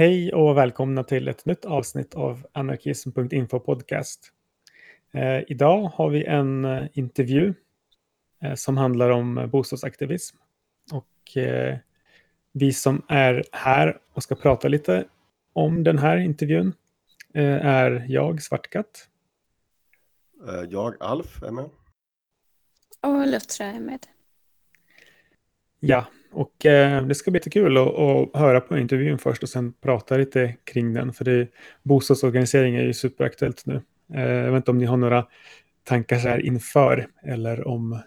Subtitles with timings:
[0.00, 4.32] Hej och välkomna till ett nytt avsnitt av anarkism.info podcast.
[5.12, 7.54] Eh, idag har vi en eh, intervju
[8.42, 10.36] eh, som handlar om eh, bostadsaktivism.
[10.92, 11.78] Och eh,
[12.52, 15.04] vi som är här och ska prata lite
[15.52, 16.72] om den här intervjun
[17.34, 19.08] eh, är jag, Svartkatt.
[20.68, 21.70] Jag, Alf, är med.
[23.00, 24.06] Och Luttra är med.
[25.80, 29.72] Ja, och eh, det ska bli jättekul att, att höra på intervjun först och sen
[29.72, 31.12] prata lite kring den.
[31.12, 31.48] För det,
[31.82, 33.82] bostadsorganisering är ju superaktuellt nu.
[34.14, 35.26] Eh, jag vet inte om ni har några
[35.84, 38.00] tankar så här inför eller om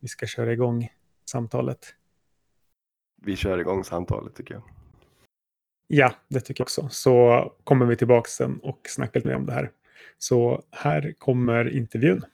[0.00, 0.88] vi ska köra igång
[1.30, 1.94] samtalet.
[3.22, 4.62] Vi kör igång samtalet tycker jag.
[5.86, 6.88] Ja, det tycker jag också.
[6.90, 9.70] Så kommer vi tillbaka sen och snackar lite mer om det här.
[10.18, 12.24] Så här kommer intervjun.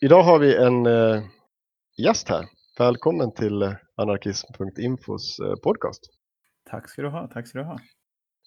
[0.00, 1.22] Idag har vi en eh,
[1.96, 2.44] gäst här.
[2.78, 3.62] Välkommen till
[3.96, 6.00] anarkism.infos eh, podcast.
[6.70, 7.28] Tack ska du ha.
[7.28, 7.78] Tack ska du ha.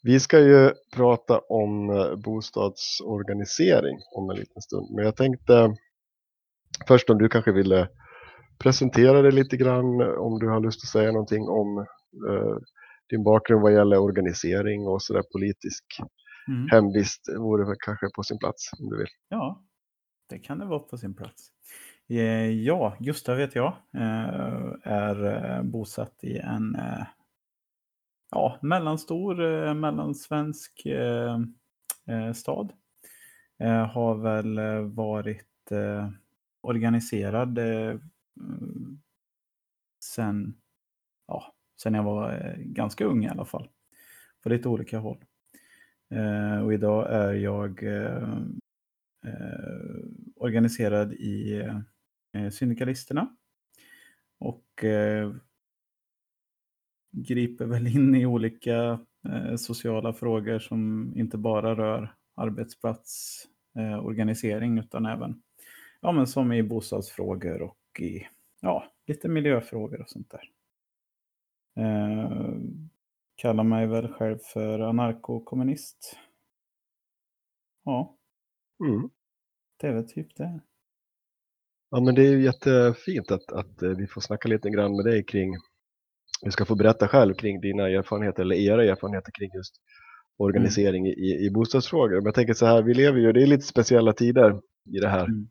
[0.04, 4.96] Vi ska ju prata om eh, bostadsorganisering om en liten stund.
[4.96, 5.76] Men jag tänkte
[6.88, 7.90] först om du kanske ville
[8.60, 11.78] presentera dig lite grann om du har lust att säga någonting om
[12.30, 12.56] eh,
[13.10, 15.84] din bakgrund vad gäller organisering och sådär politisk
[16.50, 16.68] Mm.
[16.72, 19.08] hemvist vore kanske på sin plats om du vill.
[19.30, 19.66] Ja,
[20.30, 21.50] det kan det vara på sin plats.
[22.10, 23.74] Eh, ja, Gustav heter jag.
[23.94, 26.78] Eh, är eh, bosatt i en
[28.32, 30.88] ja, mellanstor, mellansvensk
[32.34, 32.74] stad.
[33.92, 35.72] Har väl varit
[36.62, 39.02] organiserad mm,
[40.04, 40.58] sen,
[41.28, 43.70] ja, sen jag var ganska ung i alla fall.
[44.44, 45.26] På lite olika håll.
[46.64, 47.84] Och idag är jag
[50.36, 51.80] organiserad i eh,
[52.52, 53.36] Syndikalisterna.
[54.40, 55.34] Och eh,
[57.12, 59.00] griper väl in i olika
[59.30, 65.42] eh, sociala frågor som inte bara rör arbetsplatsorganisering eh, organisering, utan även
[66.02, 68.28] ja, men som i bostadsfrågor och i
[68.62, 70.52] ja, lite miljöfrågor och sånt där.
[71.84, 72.60] Eh,
[73.36, 76.18] kallar mig väl själv för anarkokommunist.
[77.84, 78.14] Ja,
[78.80, 79.10] Mm.
[79.78, 80.60] det är väl typ det.
[81.92, 85.06] Ja, men det är ju jättefint att, att eh, vi får snacka lite grann med
[85.06, 85.54] dig kring,
[86.46, 89.76] du ska få berätta själv kring dina erfarenheter eller era erfarenheter kring just
[90.38, 92.16] organisering i, i bostadsfrågor.
[92.16, 94.60] Men jag tänker så här, vi lever ju, det är lite speciella tider
[94.96, 95.48] i det här Mm.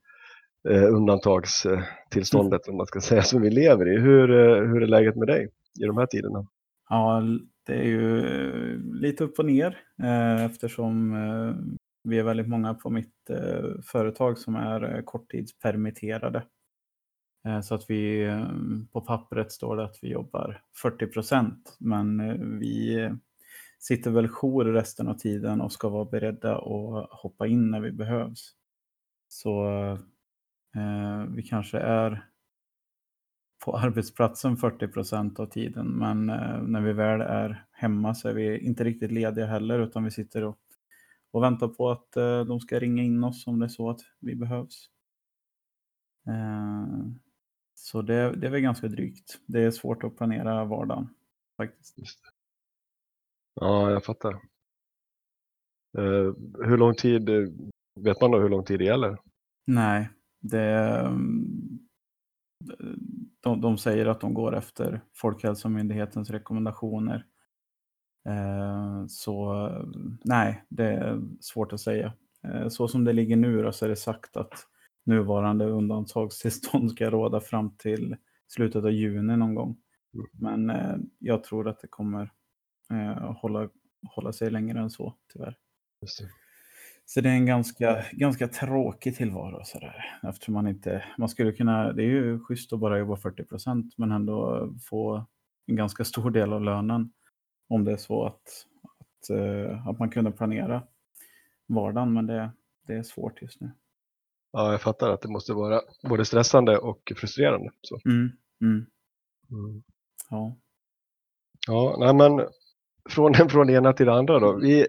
[0.68, 4.00] eh, undantagstillståndet om man ska säga som vi lever i.
[4.00, 5.48] Hur, eh, hur är läget med dig
[5.82, 6.46] i de här tiderna?
[6.88, 7.22] Ja,
[7.66, 11.54] det är ju eh, lite upp och ner eh, eftersom eh,
[12.06, 16.42] vi är väldigt många på mitt eh, företag som är eh, korttidspermitterade.
[17.46, 18.48] Eh, så att vi eh,
[18.92, 23.10] på pappret står det att vi jobbar 40 procent, men eh, vi
[23.78, 27.92] sitter väl jour resten av tiden och ska vara beredda att hoppa in när vi
[27.92, 28.52] behövs.
[29.28, 29.66] Så
[30.76, 32.26] eh, vi kanske är
[33.64, 35.86] på arbetsplatsen 40 procent av tiden.
[35.86, 40.04] Men eh, när vi väl är hemma så är vi inte riktigt lediga heller utan
[40.04, 40.58] vi sitter och,
[41.36, 44.00] och väntar på att eh, de ska ringa in oss om det är så att
[44.20, 44.90] vi behövs.
[46.26, 46.86] Eh,
[47.74, 49.40] så det, det är väl ganska drygt.
[49.46, 51.08] Det är svårt att planera vardagen
[51.56, 52.20] faktiskt.
[53.54, 54.32] Ja, jag fattar.
[55.98, 56.34] Eh,
[56.64, 57.30] hur lång tid,
[58.00, 59.18] vet man då hur lång tid det gäller?
[59.66, 60.08] Nej,
[60.40, 61.02] det,
[63.40, 67.26] de, de säger att de går efter Folkhälsomyndighetens rekommendationer.
[68.26, 69.68] Eh, Så
[70.24, 72.12] nej, det är svårt att säga.
[72.44, 74.52] Eh, Så som det ligger nu då, så är det sagt att
[75.04, 78.16] nuvarande undantagstillstånd ska råda fram till
[78.48, 79.76] slutet av juni någon gång.
[80.14, 80.26] Mm.
[80.32, 82.30] Men eh, jag tror att det kommer
[83.34, 83.68] hålla,
[84.08, 85.56] hålla sig längre än så, tyvärr.
[86.00, 86.06] Det.
[87.04, 90.18] Så det är en ganska, ganska tråkig tillvaro sådär.
[90.28, 93.94] Eftersom man inte, man skulle kunna, det är ju schysst att bara jobba 40 procent
[93.98, 95.26] men ändå få
[95.66, 97.12] en ganska stor del av lönen.
[97.68, 98.34] Om det är så att,
[98.82, 100.82] att att, eh, att man kunde planera
[101.66, 102.50] vardagen, men det,
[102.86, 103.70] det är svårt just nu.
[104.52, 107.70] Ja, jag fattar att det måste vara både stressande och frustrerande.
[107.82, 107.98] Så.
[108.04, 108.30] Mm,
[108.60, 108.86] mm,
[109.50, 109.82] Mm.
[110.30, 110.56] ja.
[111.68, 112.46] Ja, nej men
[113.10, 114.56] från, från det ena till det andra då.
[114.56, 114.86] Vi,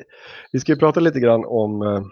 [0.52, 2.04] vi ska ju prata lite grann om eh,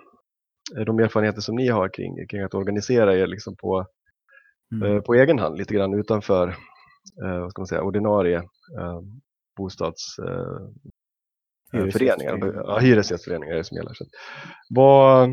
[0.85, 3.85] de erfarenheter som ni har kring, kring att organisera er liksom på,
[4.71, 4.91] Mm.
[4.95, 6.47] eh, på egen hand, lite grann utanför
[7.23, 8.38] eh, vad ska man säga, ordinarie
[9.59, 10.69] eh, bostads eh,
[11.71, 12.53] Hyresgästföreningar.
[12.55, 13.93] ja, hyresgästföreningar är det som gäller.
[13.93, 14.05] Så.
[14.69, 15.29] Vad,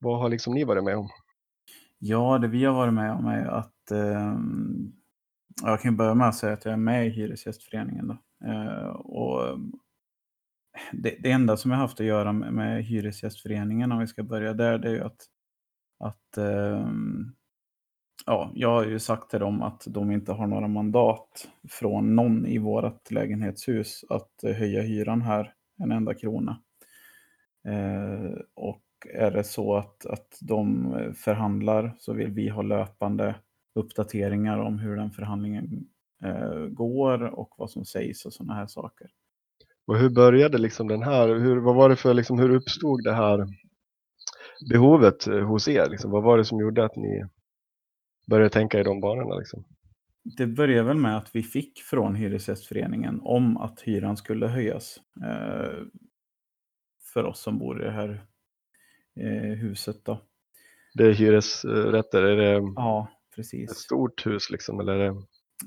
[0.00, 1.08] vad har liksom ni varit med om?
[1.98, 4.92] Ja, det vi har varit med om är att ehm,
[5.62, 8.08] jag kan börja med att säga att jag är med i Hyresgästföreningen.
[8.08, 8.18] Då.
[8.48, 9.72] Eh, och ehm,
[10.92, 14.52] det, det enda som jag haft att göra med, med Hyresgästföreningen, om vi ska börja
[14.52, 15.26] där, det är ju att,
[15.98, 17.32] att ehm,
[18.26, 22.46] ja, jag har ju sagt till dem att de inte har några mandat från någon
[22.46, 26.60] i vårt lägenhetshus att eh, höja hyran här en enda krona.
[27.68, 28.82] Eh, och
[29.14, 33.34] är det så att, att de eh, förhandlar så vill vi ha löpande
[33.74, 35.86] uppdateringar om hur den förhandlingen
[36.24, 39.10] eh, går och vad som sägs och sådana här saker.
[39.86, 43.14] Och hur började liksom den här, hur, vad var det för, liksom, hur uppstod det
[43.14, 43.46] här
[44.70, 45.88] behovet eh, hos er?
[45.90, 46.10] Liksom?
[46.10, 47.24] Vad var det som gjorde att ni
[48.26, 49.38] började tänka i de banorna?
[49.38, 49.64] Liksom?
[50.38, 55.82] Det började väl med att vi fick från Hyresgästföreningen om att hyran skulle höjas eh,
[57.14, 58.26] för oss som bor i det här
[59.20, 60.04] eh, huset.
[60.04, 60.20] Då.
[60.94, 63.70] Det är hyresrätter, är det Ja, ett precis.
[63.70, 64.80] stort hus liksom?
[64.80, 65.22] Eller är det...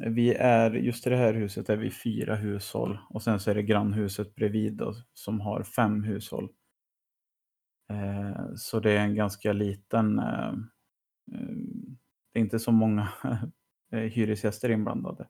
[0.10, 3.56] Vi är, just i det här huset är vi fyra hushåll och sen så är
[3.56, 6.50] det grannhuset bredvid då, som har fem hushåll.
[7.90, 10.54] Eh, så det är en ganska liten, eh,
[11.34, 11.56] eh,
[12.36, 13.08] det är inte så många
[13.92, 15.28] eh, hyresgäster inblandade.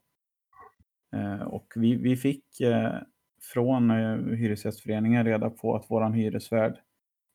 [1.16, 2.94] Eh, och vi, vi fick eh,
[3.42, 3.90] från
[4.36, 6.78] Hyresgästföreningen reda på att våran hyresvärd,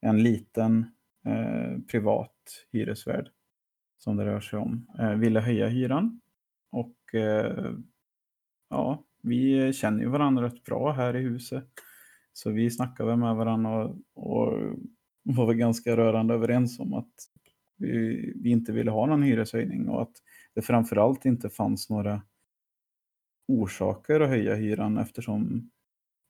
[0.01, 0.87] en liten
[1.91, 3.29] privat hyresvärd
[3.99, 4.87] som det rör sig om,
[5.17, 6.21] ville höja hyran.
[6.71, 6.97] Och
[8.71, 11.69] ja, vi känner ju varandra rätt bra här i huset.
[12.33, 14.53] Så vi snackade med varandra och, och
[15.23, 17.15] var väl ganska rörande överens om att
[17.81, 20.13] vi, vi inte ville ha någon hyreshöjning och att
[20.55, 22.23] det framförallt inte fanns några
[23.49, 25.71] orsaker att höja hyran eftersom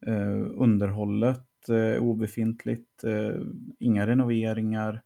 [0.06, 3.42] eh, underhållet är obefintligt, eh,
[3.78, 5.02] inga renoveringar.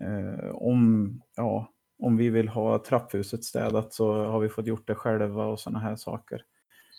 [0.00, 4.94] Eh, om, ja, om vi vill ha trapphuset städat så har vi fått gjort det
[4.94, 6.44] själva och sådana här saker.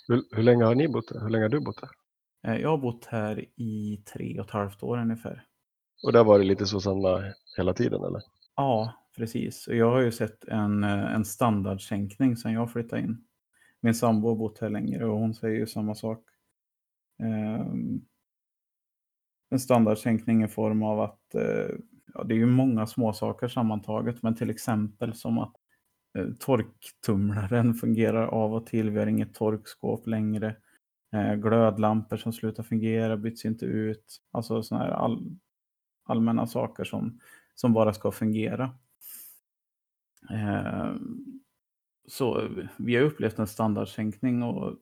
[0.08, 1.20] Hur, hur länge har ni bott där?
[1.20, 1.90] Hur länge har du bott där?
[2.52, 5.46] Eh, jag har bott här i tre och ett halvt år ungefär.
[6.04, 8.22] Och där var det lite så samma hela tiden eller?
[8.60, 9.68] Ja, precis.
[9.68, 13.26] Och jag har ju sett en, eh, en standardsänkning sedan jag flyttade in.
[13.82, 16.24] Min sambo har bott här längre och hon säger ju samma sak.
[17.20, 18.02] Ehm,
[19.50, 21.76] en standardsänkning i form av att eh,
[22.14, 25.56] ja, det är ju många små saker sammantaget, men till exempel som att
[26.18, 28.90] eh, torktumlaren fungerar av och till.
[28.90, 30.56] Vi har inget torkskåp längre.
[31.14, 34.22] Eh, glödlampor som slutar fungera byts inte ut.
[34.32, 35.38] Alltså sådana här all,
[36.06, 37.20] allmänna saker som,
[37.60, 38.64] som bara ska fungera.
[40.32, 40.96] Eh,
[42.08, 44.76] så vi har upplevt en standardsänkning och,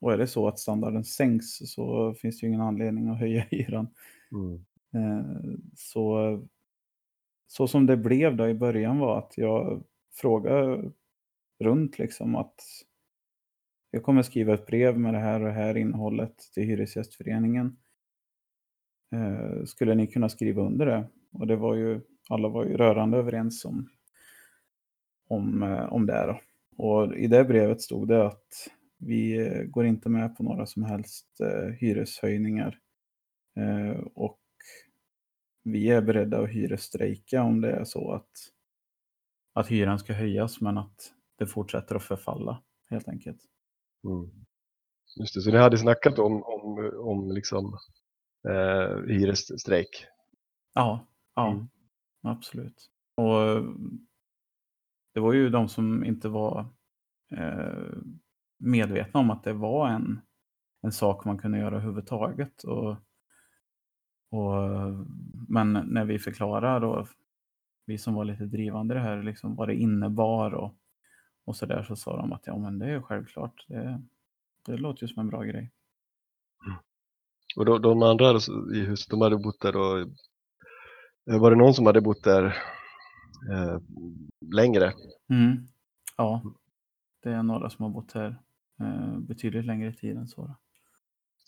[0.00, 3.40] och är det så att standarden sänks så finns det ju ingen anledning att höja
[3.50, 3.88] hyran.
[4.32, 4.64] Mm.
[4.94, 6.40] Eh, Så,
[7.46, 9.84] så som det blev då i början var att jag
[10.14, 10.90] frågade
[11.60, 12.54] runt liksom att
[13.90, 17.76] jag kommer skriva ett brev med det här och det här innehållet till Hyresgästföreningen.
[19.14, 21.04] Eh, Skulle ni kunna skriva under det?
[21.32, 23.88] Och det var ju, alla var ju rörande överens om,
[25.28, 26.26] om, eh, om det.
[26.26, 26.40] Då.
[26.84, 28.68] Och i det brevet stod det att
[28.98, 32.78] vi eh, går inte med på några som helst eh, hyreshöjningar.
[34.14, 34.40] Och
[35.62, 38.30] vi är beredda att hyresstrejka om det är så att,
[39.52, 43.40] att hyran ska höjas men att det fortsätter att förfalla helt enkelt.
[44.04, 44.30] Mm.
[45.20, 47.78] Just det, så ni hade snackat om, om, om liksom,
[48.48, 50.06] eh, hyresstrejk?
[50.74, 51.68] Ja, ja Mm
[52.22, 52.90] absolut.
[53.14, 53.64] Och eh,
[55.14, 56.66] det var ju de som inte var
[57.30, 57.92] eh,
[58.58, 60.20] medvetna om att det var en,
[60.82, 62.64] en sak man kunde göra överhuvudtaget.
[62.64, 62.90] Och,
[64.30, 64.70] och,
[65.48, 67.08] men när vi förklarar och
[67.86, 70.74] vi som var lite drivande i det här, liksom vad det innebar och,
[71.44, 74.02] och så där så sa de att ja men det är självklart, det,
[74.66, 75.72] det låter ju som en bra grej.
[76.66, 76.78] Mm.
[77.56, 78.38] Och då, de andra
[78.74, 80.06] i huset, de hade bott där då
[81.38, 82.44] var det någon som hade bott där
[83.52, 83.78] eh,
[84.54, 84.92] längre?
[85.30, 85.68] Mm.
[86.16, 86.42] Ja,
[87.22, 88.36] det är några som har bott här
[88.80, 90.56] eh, betydligt längre tid än så.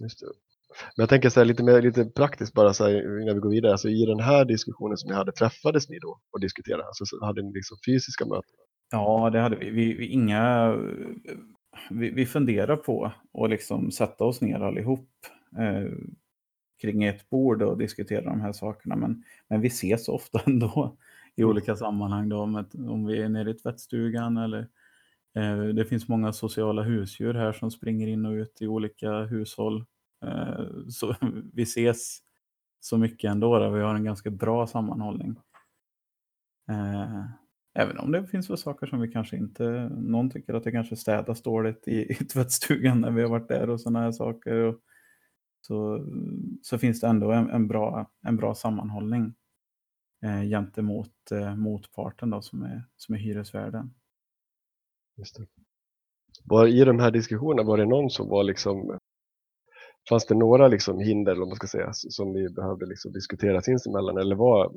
[0.00, 0.26] Just det.
[0.96, 3.50] Men jag tänker så här, lite, mer, lite praktiskt bara så här, innan vi går
[3.50, 3.72] vidare.
[3.72, 6.84] Alltså, I den här diskussionen som ni hade, träffades ni då och diskuterade?
[6.84, 8.54] Alltså, så hade ni liksom fysiska möten?
[8.90, 9.70] Ja, det hade vi.
[9.70, 10.72] Vi, vi, inga,
[11.90, 13.12] vi, vi funderar på
[13.42, 15.08] att liksom sätta oss ner allihop
[15.58, 15.92] eh,
[16.82, 18.96] kring ett bord och diskutera de här sakerna.
[18.96, 20.96] Men, men vi ses ofta ändå
[21.34, 22.28] i olika sammanhang.
[22.28, 24.68] Då, om, ett, om vi är nere i tvättstugan eller
[25.34, 29.84] eh, det finns många sociala husdjur här som springer in och ut i olika hushåll.
[30.24, 31.14] Eh, så
[31.52, 32.18] vi ses
[32.80, 33.58] så mycket ändå.
[33.58, 33.70] Där.
[33.70, 35.36] Vi har en ganska bra sammanhållning.
[36.70, 37.24] Eh,
[37.74, 40.96] Även om det finns väl saker som vi kanske inte, någon tycker att det kanske
[40.96, 44.54] städas dåligt i, i tvättstugan när vi har varit där och sådana här saker.
[44.54, 44.80] Och
[45.66, 46.06] så,
[46.62, 49.34] så finns det ändå en, en, bra, en bra sammanhållning
[50.22, 53.94] eh, gentemot eh, motparten då, som, är, som är hyresvärden.
[55.16, 55.46] Just det.
[56.44, 58.98] Var, I de här diskussionerna, var det någon som var liksom,
[60.08, 64.18] fanns det några liksom hinder, vad man ska säga, som ni behövde liksom diskutera sinsemellan?
[64.18, 64.72] Eller var,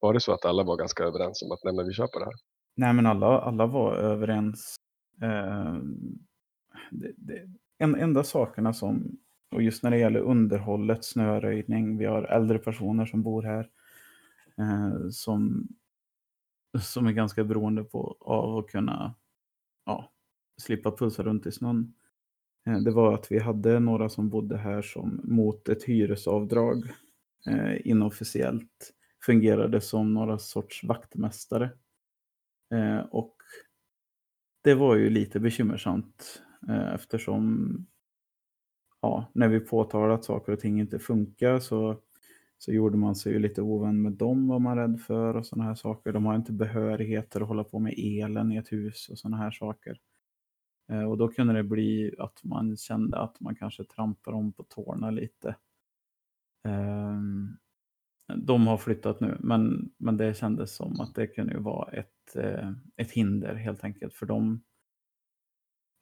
[0.00, 2.18] var det så att alla var ganska överens om att nej, men vi kör på
[2.18, 2.34] det här?
[2.76, 4.76] Nej, men alla, alla var överens.
[5.22, 5.74] Eh,
[6.90, 7.48] det, det,
[7.78, 9.18] en, enda sakerna som,
[9.50, 13.70] och just när det gäller underhållet, snöröjning, vi har äldre personer som bor här
[14.58, 15.68] eh, som,
[16.80, 19.14] som är ganska beroende på, av att kunna
[19.86, 20.12] ja,
[20.62, 21.94] slippa pulsa runt i snön.
[22.66, 26.84] Eh, det var att vi hade några som bodde här som mot ett hyresavdrag
[27.46, 28.92] eh, inofficiellt
[29.26, 31.70] fungerade som några sorts vaktmästare.
[32.74, 33.36] Eh, och
[34.62, 37.86] det var ju lite bekymmersamt eh, eftersom
[39.02, 42.00] ja, när vi påtalade att saker och ting inte funkar så,
[42.58, 45.64] så gjorde man sig ju lite ovän med dem var man rädd för och sådana
[45.64, 46.12] här saker.
[46.12, 49.50] De har inte behörigheter att hålla på med elen i ett hus och sådana här
[49.50, 49.98] saker.
[50.88, 54.62] Eh, och då kunde det bli att man kände att man kanske trampar dem på
[54.62, 55.56] tårna lite.
[56.64, 57.56] Ehm,
[58.34, 62.70] de har flyttat nu, men, men det kändes som att det kunde vara ett, eh,
[62.96, 64.62] ett hinder helt enkelt för dem.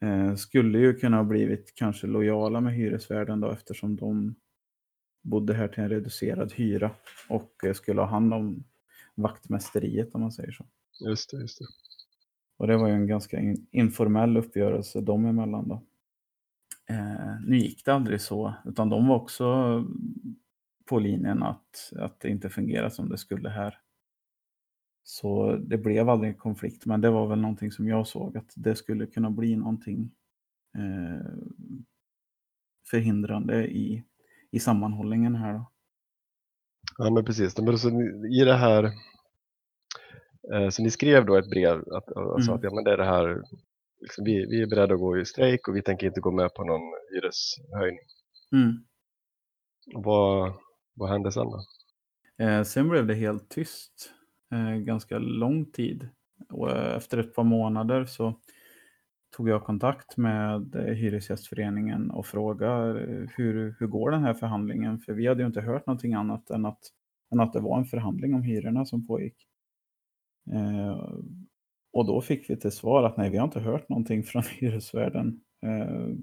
[0.00, 4.34] Eh, skulle ju kunna ha blivit kanske lojala med hyresvärden då eftersom de
[5.22, 6.90] bodde här till en reducerad hyra
[7.28, 8.64] och eh, skulle ha hand om
[9.14, 10.66] vaktmästeriet om man säger så.
[11.00, 11.66] Just det, just det.
[12.56, 15.82] Och det var ju en ganska informell uppgörelse dem emellan då.
[16.86, 19.84] Eh, nu gick det aldrig så, utan de var också
[20.84, 23.78] på linjen att, att det inte fungerar som det skulle här.
[25.06, 28.52] Så det blev aldrig en konflikt, men det var väl någonting som jag såg att
[28.56, 30.10] det skulle kunna bli någonting
[30.78, 31.26] eh,
[32.90, 34.04] förhindrande i,
[34.50, 35.52] i sammanhållningen här.
[35.54, 35.70] Då.
[36.98, 37.58] Ja, men precis.
[37.58, 37.88] Men så
[38.30, 38.84] I det här,
[40.52, 42.54] eh, så ni skrev då ett brev att, sa Mm.
[42.54, 43.42] att ja, men det är det här,
[44.00, 46.54] liksom, vi, vi är beredda att gå i strejk och vi tänker inte gå med
[46.54, 48.04] på någon hyreshöjning.
[48.52, 48.84] Mm.
[49.94, 50.52] Vad,
[50.94, 51.64] vad hände sen då?
[52.44, 54.10] Eh, sen blev det helt tyst
[54.52, 56.08] Eh, ganska lång tid.
[56.48, 58.40] Och eh, efter ett par månader så
[59.36, 64.98] tog jag kontakt med eh, Hyresgästföreningen och frågade hur, hur går den här förhandlingen?
[64.98, 66.80] För vi hade ju inte hört någonting annat än att,
[67.32, 69.46] än att det var en förhandling om hyrorna som pågick.
[70.52, 71.10] Eh,
[71.92, 75.40] och då fick vi till svar att nej, vi har inte hört någonting från hyresvärden.
[75.62, 76.16] Eh,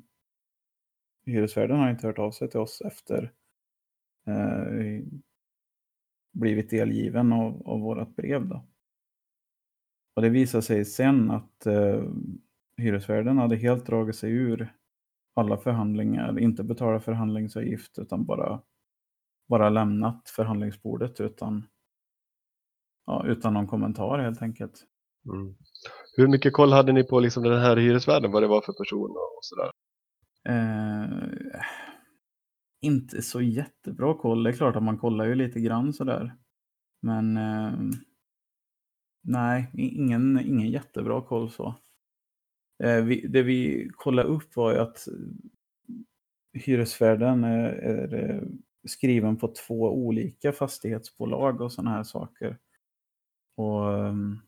[1.26, 3.32] hyresvärden har inte hört av sig till oss efter
[4.28, 5.04] eh,
[6.32, 8.48] blivit delgiven av, av vårt brev.
[8.48, 8.66] Då.
[10.16, 12.04] Och det visade sig sen att eh,
[12.78, 14.74] hyresvärden hade helt dragit sig ur
[15.34, 18.62] alla förhandlingar, inte betalat förhandlingsavgift utan bara,
[19.50, 21.68] bara lämnat förhandlingsbordet utan,
[23.06, 24.86] ja, utan någon kommentar helt enkelt.
[25.26, 25.56] Mm.
[26.18, 29.12] Hur mycket koll hade ni på liksom den här hyresvärden, vad det var för person
[29.12, 29.72] och sådär?
[30.44, 31.62] Eh,
[32.82, 34.44] inte så jättebra koll.
[34.44, 36.36] Det är klart att man kollar ju lite grann sådär.
[37.02, 37.74] Men eh,
[39.22, 41.76] nej, ingen, ingen jättebra koll så.
[42.84, 45.08] Eh, vi, det vi kollade upp var ju att
[46.54, 48.42] hyresvärden är, är eh,
[48.88, 52.58] skriven på två olika fastighetsbolag och sådana här saker.
[53.56, 54.40] Och, ehm,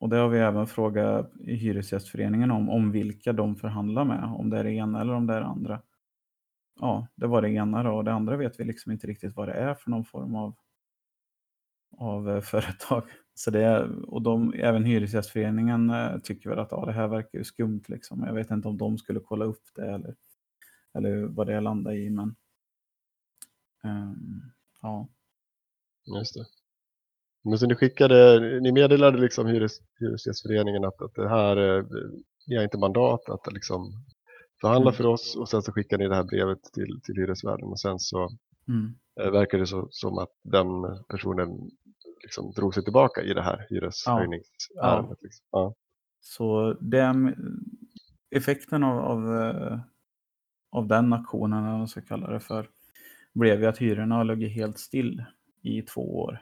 [0.00, 4.58] och det har vi även frågat Hyresgästföreningen om, om vilka de förhandlar med, om det
[4.58, 5.82] är det ena eller om det är det andra.
[6.80, 9.48] Ja, det var det ena då och det andra vet vi liksom inte riktigt vad
[9.48, 10.54] det är för någon form av,
[11.96, 13.04] av eh, företag.
[13.34, 17.44] Så det och de, även Hyresgästföreningen eh, tycker väl att ja, det här verkar ju
[17.44, 18.24] skumt liksom.
[18.26, 20.14] Jag vet inte om de skulle kolla upp det eller,
[20.94, 22.36] eller vad det landar i men
[23.84, 24.42] um,
[24.82, 25.08] ja.
[26.18, 26.46] Just det.
[27.44, 31.84] Men så ni skickade, ni meddelade liksom hyres, Hyresgästföreningen att, att det här, eh,
[32.46, 33.92] ni har inte mandat att liksom
[34.62, 34.96] förhandla Mm.
[34.96, 37.98] för oss och sen så skickar ni det här brevet till, till hyresvärden och sen
[37.98, 38.30] så
[38.68, 38.94] Mm.
[39.20, 40.66] eh, verkar det så, som att den
[41.08, 41.70] personen
[42.22, 45.22] liksom drog sig tillbaka i det här hyreshöjningsärendet.
[45.22, 45.46] Liksom.
[45.50, 45.74] Ja.
[46.20, 47.34] Så den,
[48.30, 49.78] effekten av, av, eh,
[50.70, 52.68] av den aktionen, eller vad man ska kalla det för,
[53.34, 55.24] blev ju att hyrorna har legat helt still
[55.62, 56.38] i två år.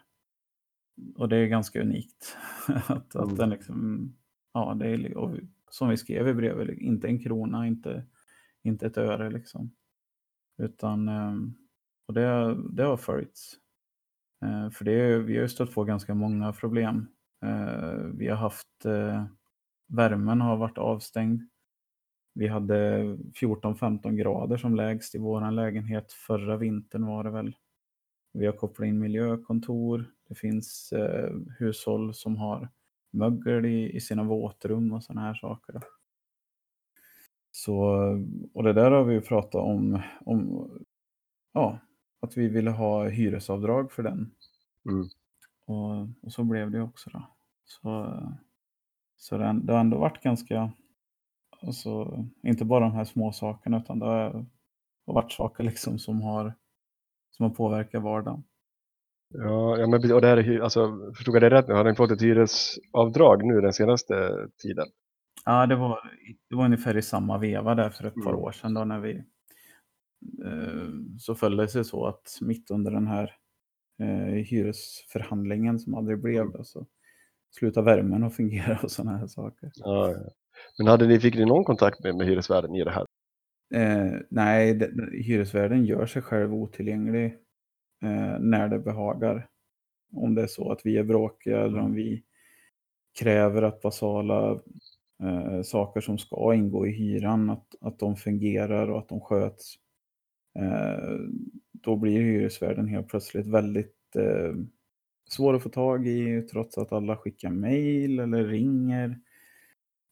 [1.16, 2.36] Och det är ganska unikt.
[2.66, 3.28] att, Mm.
[3.28, 4.12] att den liksom,
[4.54, 5.18] ja, det är,
[5.70, 8.04] som vi skrev i brevet, liksom, inte en krona, inte,
[8.62, 9.70] inte ett öre liksom.
[10.58, 11.54] Utan, ehm,
[12.06, 13.56] och det, det har följts.
[14.44, 17.06] Eh, för det, vi har ju stött på ganska många problem.
[17.44, 19.24] Eh, vi har haft, eh,
[19.88, 21.42] värmen har varit avstängd.
[22.34, 23.02] Vi hade
[23.34, 27.56] 14-15 grader som lägst i vår lägenhet förra vintern var det väl.
[28.32, 30.04] Vi har kopplat in miljökontor.
[30.28, 32.68] Det finns eh, hushåll som har
[33.10, 35.72] mögel i, i sina våtrum och sådana här saker.
[35.72, 35.80] Då.
[37.50, 37.76] Så,
[38.54, 40.70] och det där har vi ju pratat om, om
[41.52, 41.78] ja,
[42.20, 44.34] att vi ville ha hyresavdrag för den.
[44.90, 45.08] Mm.
[45.66, 47.26] Och, och så blev det också då.
[47.64, 48.20] Så,
[49.16, 50.72] så det, det har ändå varit ganska,
[51.62, 54.46] alltså, inte bara de här små sakerna utan det har,
[55.04, 56.54] varit saker liksom som har,
[57.30, 58.44] som har påverkat vardagen.
[59.34, 61.74] Ja, ja men, och det här är, hy- alltså, förstod jag det rätt nu?
[61.74, 64.14] Har ni fått ett hyresavdrag nu den senaste
[64.62, 64.86] tiden?
[65.44, 65.98] Ja, det var,
[66.50, 68.42] det var ungefär i samma veva där för ett par Mm.
[68.44, 69.12] år sedan då när vi
[70.44, 73.30] eh, så föll det sig så att mitt under den här
[74.02, 76.86] eh, hyresförhandlingen som aldrig blev då, så
[77.58, 79.70] slutade värmen att fungera och sådana här saker.
[79.74, 80.30] Ja, ja.
[80.78, 83.04] Men hade ni, fick ni någon kontakt med, med hyresvärden i det här?
[83.74, 84.90] Eh, nej, det,
[85.24, 87.38] hyresvärden gör sig själv otillgänglig
[88.02, 89.48] eh, när det behagar.
[90.12, 92.22] Om det är så att vi är bråkiga eller om vi
[93.18, 94.60] kräver att basala
[95.22, 99.74] eh, saker som ska ingå i hyran, att, att de fungerar och att de sköts.
[100.58, 101.18] Eh,
[101.72, 104.54] då blir hyresvärden helt plötsligt väldigt eh,
[105.30, 109.18] svår att få tag i trots att alla skickar mejl eller ringer.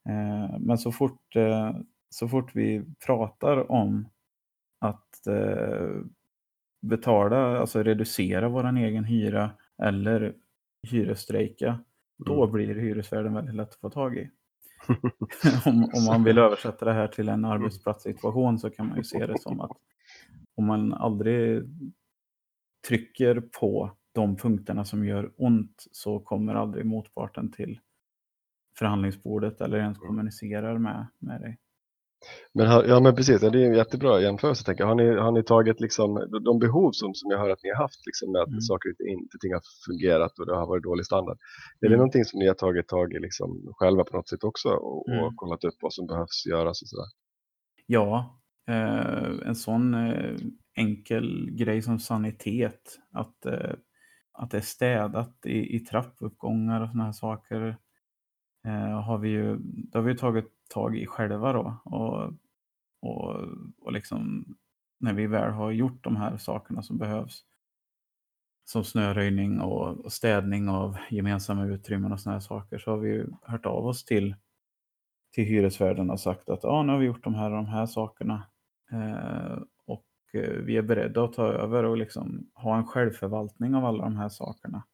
[0.09, 1.77] Eh, men så fort, eh,
[2.11, 4.09] så fort vi pratar om
[4.81, 5.27] att
[6.81, 9.51] betala, alltså reducera vår egen hyra
[9.83, 10.35] eller
[10.83, 11.79] hyresstrejka,
[12.27, 14.31] då blir hyresvärden väldigt lätt att få tag i.
[15.67, 19.27] om, om man vill översätta det här till en arbetsplatssituation så kan man ju se
[19.27, 19.77] det som att
[20.57, 21.63] om man aldrig
[22.89, 27.81] trycker på de punkterna som gör ont så kommer aldrig motparten till
[28.79, 31.59] förhandlingsbordet eller ens kommunicerar med, med dig.
[32.55, 34.89] Men, har, ja men precis, det är en jättebra jämförelse tänker jag.
[34.89, 37.77] Har ni, har ni tagit liksom, de- behov som, som jag hör att ni har
[37.83, 38.61] haft liksom, med att Mm.
[38.61, 41.39] saker och inte ting har fungerat och det har varit dålig standard.
[41.81, 41.99] Är det Mm.
[41.99, 45.25] någonting som ni har tagit tag i liksom, själva på något sätt också och, Mm.
[45.25, 47.07] och kollat upp vad som behövs göras och sådär?
[47.87, 50.37] Ja, eh, en sån eh,
[50.77, 53.73] enkel grej som sanitet, att, eh,
[54.33, 57.77] att det är städat i, i trappuppgångar och såna här saker
[58.67, 61.77] eh, har vi ju, det har vi ju tagit tag i själva då.
[61.85, 62.33] Och,
[63.01, 63.45] och,
[63.79, 64.45] och liksom
[65.01, 67.45] när vi väl har gjort de här sakerna som behövs,
[68.65, 73.09] som snöröjning och, och städning av gemensamma utrymmen och såna här saker, så har vi
[73.09, 74.35] ju hört av oss till
[75.33, 77.87] till hyresvärden och sagt att ah, nu har vi gjort de här och de här
[77.87, 78.47] sakerna.
[78.93, 83.85] Eh, och eh, vi är beredda att ta över och liksom ha en självförvaltning av
[83.85, 84.85] alla de här sakerna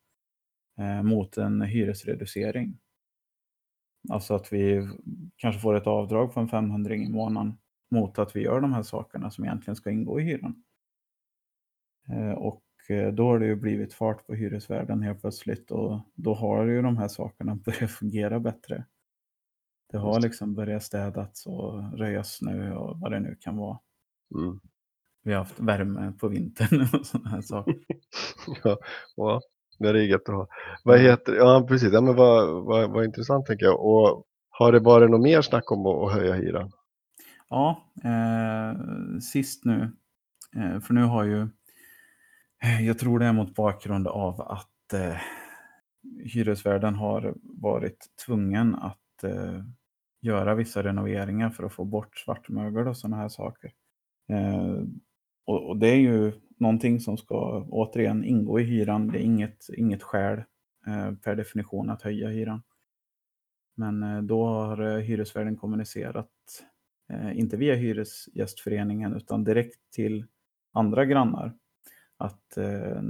[0.79, 2.79] eh, mot en hyresreducering.
[4.11, 4.89] Alltså att vi
[5.37, 7.59] kanske får ett avdrag på en 500 i månaden
[7.91, 10.65] mot att vi gör de här sakerna som egentligen ska ingå i hyran.
[12.09, 16.35] Eh, och eh, då har det ju blivit fart på hyresvärden helt plötsligt och då
[16.35, 18.85] har ju de här sakerna börjat fungera bättre.
[19.91, 23.79] Det har liksom börjat städats och röjas snö och vad det nu kan vara.
[24.35, 24.61] Mm.
[25.23, 27.75] Vi har haft värme på vintern och sådana här saker.
[28.65, 28.79] ja,
[29.17, 29.41] ja,
[29.79, 30.49] det är gött.
[30.85, 33.87] Vad heter, ja precis, ja, men vad, vad, vad intressant tänker jag.
[33.87, 36.73] Och har det varit något mer snack om att, att höja hyran?
[37.49, 38.79] Ja, eh,
[39.19, 39.93] sist nu,
[40.57, 41.41] eh, för nu har ju,
[42.63, 45.17] eh, jag tror det är mot bakgrund av att eh,
[46.25, 49.61] hyresvärden har varit tvungen att eh,
[50.21, 53.73] göra vissa renoveringar för att få bort svartmögel och sådana här saker.
[54.29, 54.77] Eh,
[55.47, 59.09] och, och det är ju någonting som ska återigen ingå i hyran.
[59.09, 60.39] Det är inget, inget skäl
[60.87, 62.63] eh, per definition att höja hyran.
[63.75, 66.31] Men eh, då har eh, hyresvärden kommunicerat,
[67.09, 70.27] eh, inte via Hyresgästföreningen utan direkt till
[70.73, 71.55] andra grannar,
[72.17, 73.03] att eh,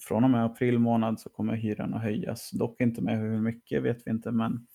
[0.00, 2.50] från och med april månad så kommer hyran att höjas.
[2.50, 4.66] Dock inte med hur mycket vet vi inte, men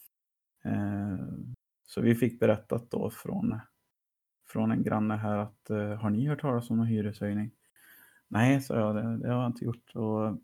[0.65, 1.25] eh,
[1.85, 3.59] så vi fick berättat då från,
[4.47, 5.69] från en granne här att
[5.99, 7.51] har ni hört talas om någon hyreshöjning?
[8.29, 9.95] Nej, sa jag, det, det har jag inte gjort.
[9.95, 10.37] Och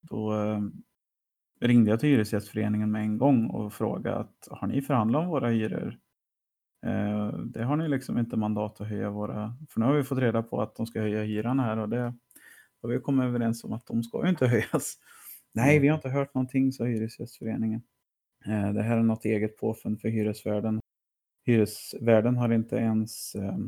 [0.00, 0.60] då eh,
[1.60, 5.48] ringde jag till Hyresgästföreningen med en gång och frågade att har ni förhandlat om våra
[5.48, 5.98] hyror?
[6.86, 10.18] Eh, det har ni liksom inte mandat att höja våra, för nu har vi fått
[10.18, 12.14] reda på att de ska höja hyran här och det
[12.82, 14.98] har vi kommit överens om att de ska ju inte höjas.
[15.54, 17.82] Nej, vi har inte hört någonting, sa Hyresgästföreningen.
[18.46, 20.80] Eh, Det här är något eget påfund för hyresvärden.
[21.44, 23.58] Hyresvärden har inte ens eh,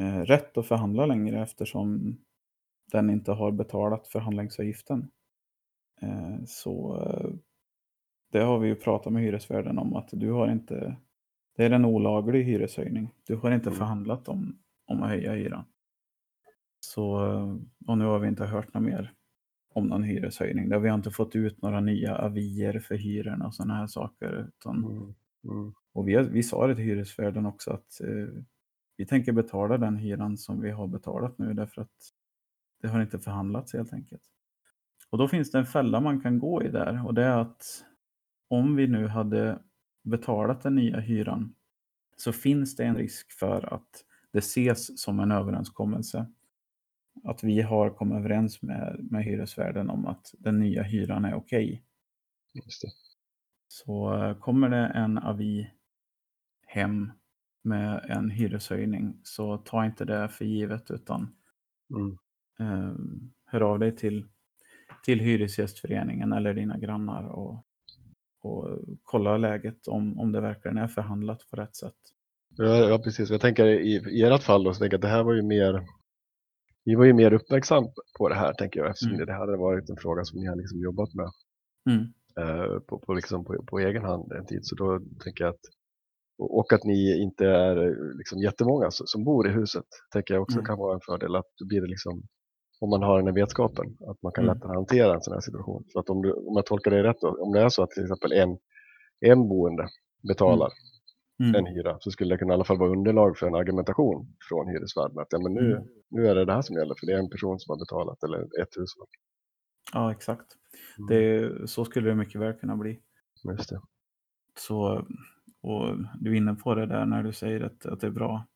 [0.00, 2.16] rätt att förhandla längre eftersom
[2.92, 5.10] den inte har betalat förhandlingsavgiften.
[6.02, 7.30] Eh, Så eh,
[8.32, 10.96] det har vi ju pratat med hyresvärden om att du har inte,
[11.56, 13.14] det är en olaglig hyreshöjning.
[13.26, 13.78] Du har inte Mm.
[13.78, 15.64] förhandlat om, om att höja hyran.
[16.80, 19.12] Så, eh, och nu har vi inte hört något mer
[19.74, 20.68] om någon hyreshöjning.
[20.68, 24.48] Där vi har inte fått ut några nya avier för hyrorna och sådana här saker.
[24.48, 25.14] Utan, Mm.
[25.44, 25.72] Mm.
[25.92, 28.42] och vi, vi sa det till hyresvärden också att eh,
[29.00, 32.12] vi tänker betala den hyran som vi har betalat nu därför att
[32.82, 34.22] det har inte förhandlats helt enkelt.
[35.10, 37.84] Och då finns det en fälla man kan gå i där och det är att
[38.48, 39.58] om vi nu hade
[40.02, 41.54] betalat den nya hyran
[42.16, 46.26] så finns det en risk för att det ses som en överenskommelse.
[47.24, 51.84] Att vi har kommit överens med, med hyresvärden om att den nya hyran är okej.
[52.52, 52.90] Det.
[53.68, 55.70] Så eh, kommer det en avi
[56.66, 57.12] hem
[57.62, 61.34] med en hyreshöjning så ta inte det för givet utan
[61.96, 62.16] Mm.
[62.60, 62.94] eh,
[63.46, 64.26] hör av dig till,
[65.04, 67.64] till Hyresgästföreningen eller dina grannar och,
[68.42, 71.94] och kolla läget om, om det verkligen är förhandlat på rätt sätt.
[72.56, 73.30] Ja, ja, precis.
[73.30, 75.42] Jag tänker i, i ert fall då, så tänker jag att det här var ju
[75.42, 75.86] mer
[76.84, 77.84] ni var ju mer uppmärksam
[78.18, 79.26] på det här tänker jag eftersom Mm.
[79.26, 81.30] det hade varit en fråga som ni har liksom jobbat med
[81.90, 82.02] Mm.
[82.36, 84.60] eh, på, på, liksom på, på egen hand en tid.
[84.62, 85.60] Så då tänker jag att
[86.40, 90.56] och att ni inte är eh, liksom jättemånga som, bor i huset tänker jag också
[90.58, 90.66] Mm.
[90.66, 91.36] kan vara en fördel.
[91.36, 92.22] Att då blir det liksom,
[92.80, 94.54] om man har den här vetskapen, att man kan Mm.
[94.56, 95.84] lättare hantera en sån här situation.
[95.88, 97.90] Så att om, du, om jag tolkar det rätt, då, om det är så att
[97.90, 98.58] till exempel en,
[99.20, 99.86] en boende
[100.28, 100.70] betalar
[101.42, 101.54] Mm.
[101.54, 104.68] en hyra så skulle det kunna i alla fall vara underlag för en argumentation från
[104.68, 105.88] hyresvärden att ja, men nu, Mm.
[106.10, 108.24] nu är det det här som gäller för det är en person som har betalat
[108.24, 109.06] eller ett hushåll.
[109.92, 110.46] Ja, exakt.
[110.98, 111.06] Mm.
[111.08, 113.00] Det, så skulle det mycket väl kunna bli.
[113.56, 113.80] Just det.
[114.58, 115.06] Så,
[115.62, 118.46] och du är inne på det där när du säger att, att det är bra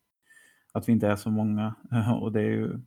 [0.73, 1.75] att vi inte är så många.
[2.21, 2.81] Och det, är ju,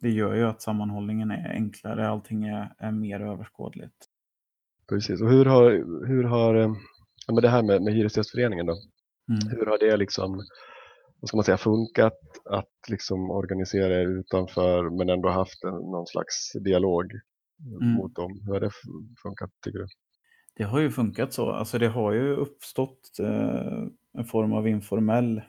[0.00, 4.06] det gör ju att sammanhållningen är enklare, allting är, är mer överskådligt.
[4.88, 5.20] Precis.
[5.22, 5.70] Och hur har,
[6.06, 6.72] hur har eh,
[7.26, 8.76] ja, men det här med, med Hyresgästföreningen då,
[9.28, 9.58] Mm.
[9.58, 10.42] hur har det liksom
[11.20, 16.06] vad ska man säga, funkat att liksom organisera er utanför men ändå haft en, någon
[16.06, 17.12] slags dialog
[17.82, 17.92] Mm.
[17.94, 18.40] mot dem?
[18.46, 18.70] Hur har det
[19.22, 19.86] funkat tycker du?
[20.56, 21.50] Det har ju funkat så.
[21.50, 23.86] Alltså det har ju uppstått eh,
[24.18, 25.42] en form av informell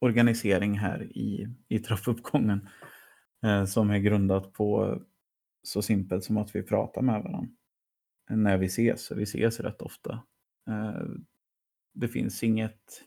[0.00, 2.68] organisering här i, i trappuppgången
[3.44, 4.98] eh, som är grundat på
[5.62, 7.48] så simpelt som att vi pratar med varandra
[8.30, 9.12] när vi ses.
[9.12, 10.12] Vi ses rätt ofta.
[10.68, 11.02] Eh,
[11.94, 13.04] det finns inget,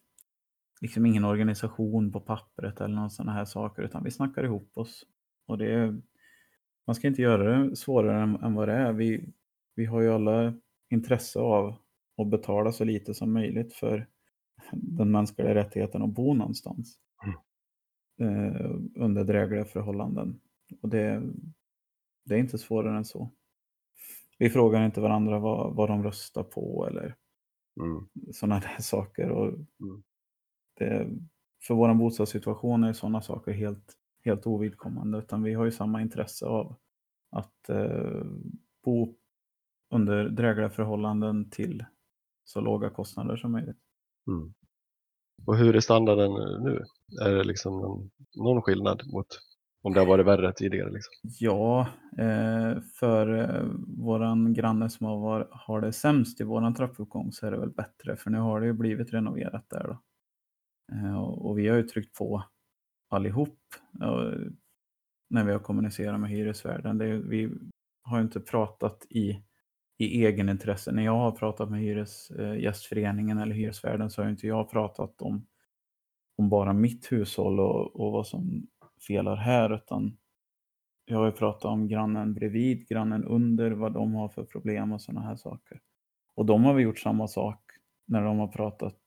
[0.82, 5.06] liksom ingen organisation på pappret eller någon sådana här saker utan vi snackar ihop oss.
[5.48, 6.02] Och det är,
[6.88, 8.94] man ska inte göra det svårare än, än vad det är.
[8.94, 9.34] Vi,
[9.76, 10.54] vi har ju alla
[10.90, 11.76] intresse av
[12.18, 14.08] att betala så lite som möjligt för
[14.72, 17.00] den mänskliga rättigheten att bo någonstans.
[18.22, 20.40] Eh, under drägliga förhållanden.
[20.82, 21.22] Och det,
[22.26, 23.32] det är inte svårare än så.
[24.38, 27.16] Vi frågar inte varandra vad, vad de röstar på eller
[27.82, 28.08] Mm.
[28.34, 29.30] sådana där saker.
[29.30, 30.04] Och Mm.
[30.80, 31.10] det,
[31.68, 33.94] för vår bostadssituation är sådana saker helt,
[34.26, 35.18] helt ovidkommande.
[35.18, 36.76] Utan vi har ju samma intresse av
[37.30, 38.24] att eh,
[38.84, 39.16] bo
[39.90, 41.86] under drägliga förhållanden till
[42.44, 43.78] så låga kostnader som möjligt.
[44.28, 44.54] Mm.
[45.46, 46.32] Och hur är standarden
[46.64, 46.84] nu?
[47.22, 49.28] Är det liksom någon, skillnad mot
[49.82, 50.92] om det har varit värre tidigare?
[50.92, 51.14] Liksom?
[51.22, 53.66] Ja, eh, för eh,
[53.98, 58.18] våran granne som har, har det sämst i våran trappuppgång så är det väl bättre
[58.18, 60.00] för nu har det ju blivit renoverat där då.
[60.96, 62.44] Eh, och, vi har ju tryckt på
[63.10, 63.60] allihop
[65.30, 67.02] när vi har kommunicerat med hyresvärden.
[67.02, 67.52] Är- vi
[68.04, 69.44] har ju inte pratat i,
[70.00, 70.92] i egen intresse.
[70.92, 75.48] När jag har pratat med Hyresgästföreningen eh, eller hyresvärden så har inte jag pratat om,
[76.38, 78.68] om bara mitt hushåll och, och vad som
[79.08, 80.18] felar här utan
[81.06, 85.02] jag har ju pratat om grannen bredvid, grannen under, vad de har för problem och
[85.02, 85.82] sådana här saker.
[86.36, 87.72] Och de har vi gjort samma sak
[88.08, 89.00] när de har pratat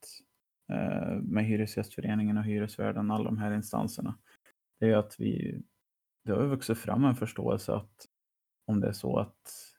[0.72, 4.18] eh, med Hyresgästföreningen och hyresvärden, alla de här instanserna.
[4.80, 5.62] Det är att vi,
[6.24, 8.06] det har vuxit fram en förståelse att
[8.66, 9.71] om det är så att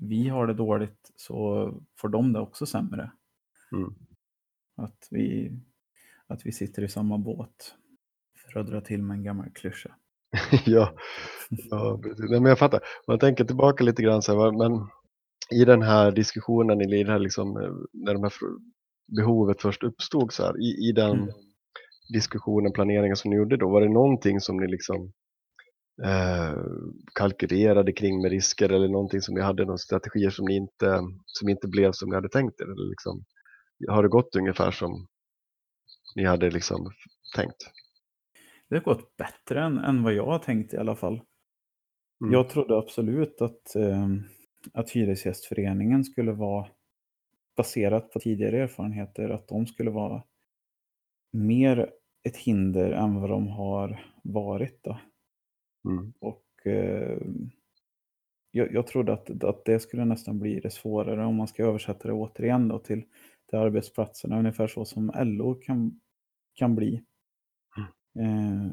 [0.00, 3.10] vi har det dåligt så får de det också sämre.
[3.72, 3.94] Mm.
[4.76, 5.52] Att vi,
[6.26, 7.74] att vi sitter i samma båt.
[8.52, 9.90] För att dra till med en gammal klyscha.
[10.66, 10.94] ja,
[11.70, 12.30] ja precis.
[12.30, 12.80] Nej, men jag fattar.
[13.06, 14.88] Man tänker tillbaka lite grann så här, men
[15.60, 17.52] i den här diskussionen, i det här liksom,
[17.92, 18.32] när de här
[19.16, 21.28] behovet först uppstod så här, i, i den Mm.
[22.12, 25.12] diskussionen, planeringen som ni gjorde då, var det någonting som ni liksom
[26.04, 26.58] eh,
[27.14, 31.48] kalkylerade kring med risker eller någonting som ni hade några strategier som, ni inte, som
[31.48, 32.64] inte blev som ni hade tänkt er?
[32.64, 33.24] Eller liksom,
[33.88, 35.06] har det gått ungefär som
[36.16, 36.90] ni hade liksom
[37.36, 37.70] tänkt?
[38.68, 41.20] Det har gått bättre än, än vad jag har tänkt i alla fall.
[42.22, 42.32] Mm.
[42.32, 44.08] Jag trodde absolut att, eh,
[44.72, 46.66] att Hyresgästföreningen skulle vara
[47.56, 50.22] baserat på tidigare erfarenheter, att de skulle vara
[51.32, 51.90] mer
[52.28, 54.80] ett hinder än vad de har varit.
[54.84, 54.98] Då.
[55.84, 56.12] Mm.
[56.18, 57.18] Och eh,
[58.50, 62.08] jag, jag trodde att, att det skulle nästan bli det svårare om man ska översätta
[62.08, 63.02] det återigen då till,
[63.50, 66.00] till arbetsplatserna, ungefär så som LO kan,
[66.54, 67.02] kan bli.
[68.18, 68.66] Eh,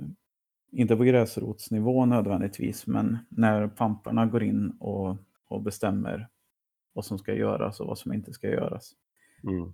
[0.72, 5.18] inte på gräsrotsnivå nödvändigtvis, men när pamparna går in och,
[5.48, 6.30] och bestämmer
[6.94, 8.94] vad som ska göras och vad som inte ska göras.
[9.44, 9.74] Mm.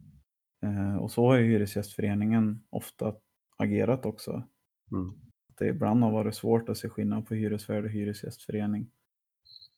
[0.64, 3.16] Eh, och så har ju Hyresgästföreningen ofta
[3.58, 4.44] agerat också.
[4.92, 5.14] Mm.
[5.64, 8.92] Det ibland har varit svårt att se skillnad på hyresvärd och hyresgästförening.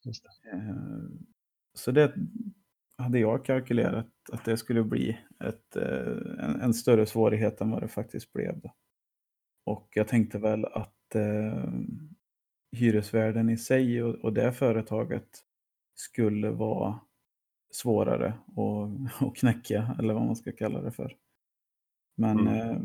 [0.04, 0.50] Det.
[0.52, 0.76] Eh,
[1.74, 2.14] Så det
[2.98, 7.82] hade jag kalkylerat att det skulle bli ett, eh, en, en större svårighet än vad
[7.82, 8.60] det faktiskt blev.
[8.60, 8.74] Då.
[9.66, 11.70] Och jag tänkte väl att eh,
[12.72, 15.30] hyresvärden i sig och, och det företaget
[15.96, 17.00] skulle vara
[17.72, 21.16] svårare att, att knäcka, eller vad man ska kalla det för.
[22.18, 22.54] Men Mm.
[22.70, 22.82] eh,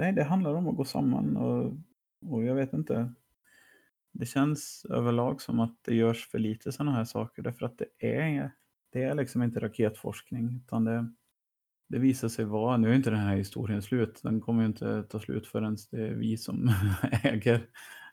[0.00, 1.72] nej, det handlar om att gå samman och,
[2.26, 3.12] och jag vet inte.
[4.12, 8.16] Det känns överlag som att det görs för lite sådana här saker därför att det
[8.16, 8.50] är,
[8.92, 11.12] det är liksom inte raketforskning utan det,
[11.88, 15.02] det visar sig vara, nu är inte den här historien slut, den kommer ju inte
[15.02, 16.70] ta slut förrän det är vi som
[17.22, 17.66] äger,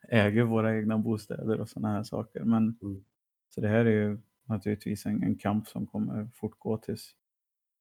[0.09, 2.43] äger våra egna bostäder och sådana här saker.
[2.43, 3.03] Men, Mm.
[3.49, 7.15] Så det här är ju naturligtvis en, en kamp som kommer fortgå tills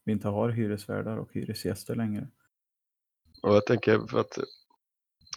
[0.05, 2.29] vi inte har hyresvärdar och hyresgäster längre.
[3.47, 4.39] Och jag tänker för att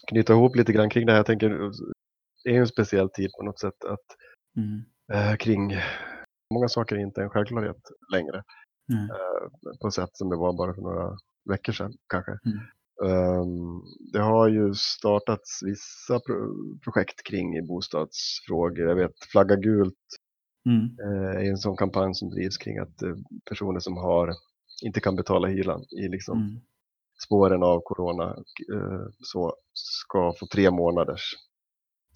[0.08, 1.48] knyta ihop lite grann kring det här, jag tänker
[2.44, 4.06] det är ju en speciell tid på något sätt att
[4.56, 4.82] Mm.
[5.12, 5.72] eh, kring
[6.54, 7.76] många saker är inte en självklarhet
[8.12, 8.42] längre
[8.88, 9.08] Nej.
[9.10, 11.16] eh, på sätt som det var bara för några
[11.50, 12.30] veckor sedan kanske.
[12.46, 12.58] Mm.
[13.04, 13.80] Ehm,
[14.12, 18.88] det har ju startats vissa pro- projekt kring bostadsfrågor.
[18.88, 19.94] Jag vet Flagga gult
[20.66, 20.84] Mm.
[21.04, 23.14] eh, är en sån kampanj som drivs kring att eh,
[23.48, 24.34] personer som har
[24.84, 26.60] inte kan betala hyran i liksom Mm.
[27.26, 28.36] Spåren av corona
[28.74, 31.34] eh, så ska få tre månaders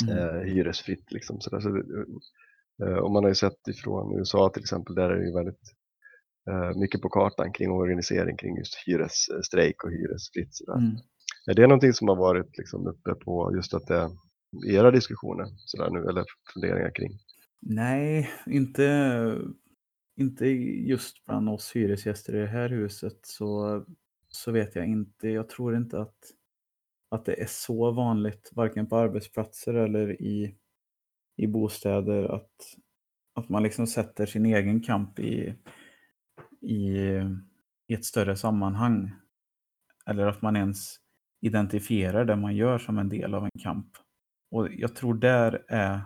[0.03, 0.19] Mm.
[0.19, 1.13] eh, hyresfritt.
[1.13, 5.27] Liksom, så eh, och man har ju sett ifrån USA till exempel, där är det
[5.27, 5.61] ju väldigt
[6.77, 10.55] mycket på kartan kring organisering kring just hyresstrejk och hyresfritt.
[10.55, 10.79] Så där.
[10.79, 10.97] Mm.
[11.51, 14.11] Är det någonting som har varit liksom, uppe på just att det,
[14.67, 17.11] era diskussioner så där, nu, eller funderingar kring?
[17.63, 19.39] Nej, inte,
[20.21, 23.85] inte just bland oss hyresgäster i det här huset så,
[24.35, 25.29] så vet jag inte.
[25.29, 26.17] Jag tror inte att,
[27.11, 30.57] att det är så vanligt, varken på arbetsplatser eller i,
[31.37, 32.51] i bostäder, att,
[33.35, 35.55] att man liksom sätter sin egen kamp i,
[36.61, 36.99] i,
[37.87, 39.13] i ett större sammanhang.
[40.07, 40.97] Eller att man ens
[41.41, 43.89] identifierar det man gör som en del av en kamp.
[44.51, 46.01] Och jag tror där är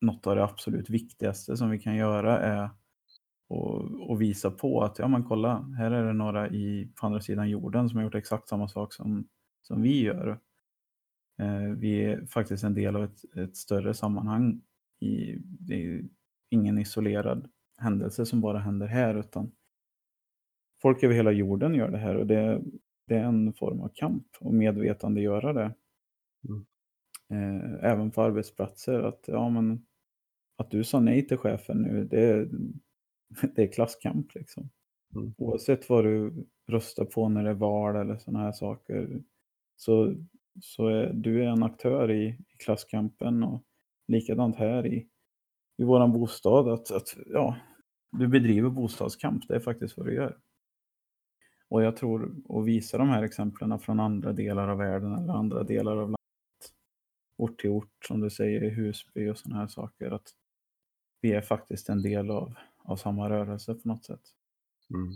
[0.00, 2.70] något av det absolut viktigaste som vi kan göra är
[3.48, 7.20] att, att visa på att ja men kolla, här är det några i, på andra
[7.20, 9.28] sidan jorden som har gjort exakt samma sak som,
[9.62, 10.40] som vi gör.
[11.38, 14.60] Eh, vi är faktiskt en del av ett, ett större sammanhang.
[15.00, 16.04] I, det är
[16.50, 19.52] ingen isolerad händelse som bara händer här utan
[20.82, 22.62] folk över hela jorden gör det här och det,
[23.06, 25.74] det är en form av kamp och medvetandegöra det.
[26.48, 26.66] Mm.
[27.28, 29.86] Eh, även på arbetsplatser att ja men
[30.56, 32.48] att du sa nej till chefen nu, det
[33.54, 34.70] det är klasskamp liksom.
[35.14, 35.34] Mm.
[35.38, 39.22] Oavsett vad du röstar på när det är val eller sådana här saker.
[39.76, 40.14] Så,
[40.60, 43.62] så är du är en aktör i, i klasskampen och
[44.08, 45.08] likadant här i,
[45.76, 46.68] i våran bostad.
[46.68, 47.56] Att, att ja,
[48.12, 50.38] du bedriver bostadskamp, det är faktiskt vad du gör.
[51.68, 55.62] Och jag tror att visa de här exemplen från andra delar av världen eller andra
[55.62, 56.16] delar av landet,
[57.36, 60.28] ort till ort som du säger i Husby och sådana här saker, att
[61.20, 62.54] vi är faktiskt en del av,
[62.86, 64.22] av samma rörelse på något sätt.
[64.94, 65.12] Mm.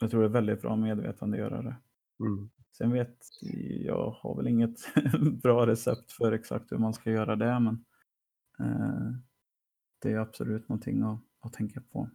[0.00, 1.76] Jag tror det är väldigt bra att medvetandegöra det.
[2.20, 2.50] Mm.
[2.78, 3.18] Sen vet
[3.84, 4.78] jag har väl inget
[5.42, 7.84] bra recept för exakt hur man ska göra det, men
[8.60, 9.12] eh,
[10.02, 12.10] det är absolut någonting att, att tänka på.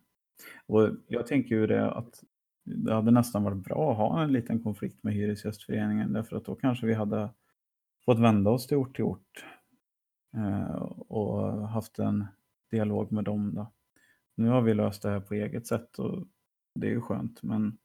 [0.66, 2.24] Och jag tänker ju det att
[2.64, 6.56] det hade nästan varit bra att ha en liten konflikt med Hyresgästföreningen därför att då
[6.56, 7.30] kanske vi hade
[8.06, 9.46] fått vända oss till ort till ort
[10.36, 10.76] eh,
[11.08, 12.26] och haft en
[12.72, 13.54] dialog med dem.
[13.54, 13.74] Då.
[14.38, 16.28] Nu har vi löst det här på eget sätt och
[16.76, 17.78] det är ju skönt men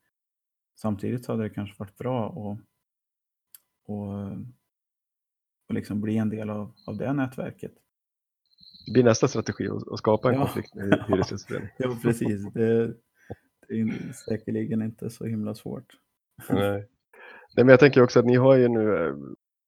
[0.78, 2.58] samtidigt hade det kanske varit bra att
[3.86, 4.12] och,
[5.68, 7.72] och liksom bli en del av, av det nätverket.
[8.86, 10.40] Det blir nästa strategi att skapa en Ja.
[10.44, 11.70] konflikt med Hyresgästföreningen.
[11.78, 12.52] Ja, precis.
[12.52, 12.86] Det,
[13.68, 15.86] det är säkerligen inte så himla svårt.
[16.50, 16.88] Nej.
[17.56, 19.14] Nej, men jag tänker också att ni har ju nu, eh,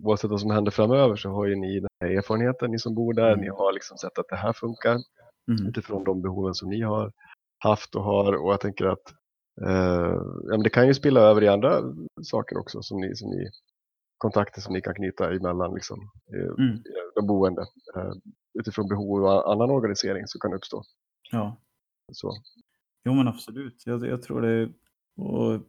[0.03, 3.14] oavsett vad som händer framöver, så har ju ni den här erfarenheten, ni som bor
[3.14, 3.33] där.
[3.33, 3.40] Mm.
[3.40, 4.99] Ni har liksom sett att det här funkar
[5.48, 5.66] Mm.
[5.66, 7.12] utifrån de behoven som ni har
[7.59, 8.33] haft och har.
[8.33, 9.14] Och jag tänker att
[9.66, 11.83] eh, ja, men det kan ju spilla över i andra
[12.22, 13.50] saker också, som ni, som ni
[14.18, 15.98] kontakter som ni kan knyta emellan liksom,
[16.35, 16.83] eh, Mm.
[17.14, 17.62] de boende.
[17.96, 18.12] Eh,
[18.59, 20.83] utifrån behov och annan organisering som kan uppstå.
[21.33, 21.61] Ja.
[22.12, 22.33] Så.
[23.04, 24.72] Jo men absolut, jag, jag tror det.
[25.16, 25.61] Och